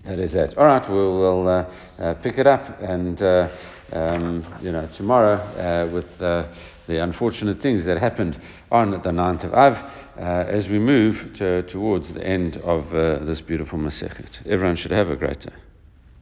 that 0.05 0.19
is 0.19 0.35
it. 0.35 0.57
All 0.57 0.65
right, 0.65 0.89
we'll, 0.89 1.19
we'll 1.19 1.49
uh, 1.49 1.75
uh, 1.99 2.15
pick 2.15 2.39
it 2.39 2.47
up 2.47 2.81
and, 2.81 3.21
uh, 3.21 3.49
um, 3.93 4.59
you 4.63 4.73
know, 4.73 4.89
tomorrow 4.97 5.93
with 5.93 6.07
the 6.91 7.03
unfortunate 7.03 7.63
things 7.63 7.85
that 7.87 7.99
happened 7.99 8.39
on 8.71 8.91
the 8.91 8.99
9th 8.99 9.45
of 9.45 9.55
Av 9.55 9.75
uh, 9.75 10.21
as 10.49 10.69
we 10.69 10.79
move 10.79 11.35
to, 11.39 11.63
towards 11.63 12.13
the 12.13 12.23
end 12.23 12.57
of 12.59 12.93
uh, 12.95 13.25
this 13.25 13.41
beautiful 13.41 13.79
Masechet. 13.79 14.45
Everyone 14.47 14.77
should 14.77 14.91
have 14.91 15.09
a 15.09 15.17
great 15.17 15.41
day. 15.41 15.70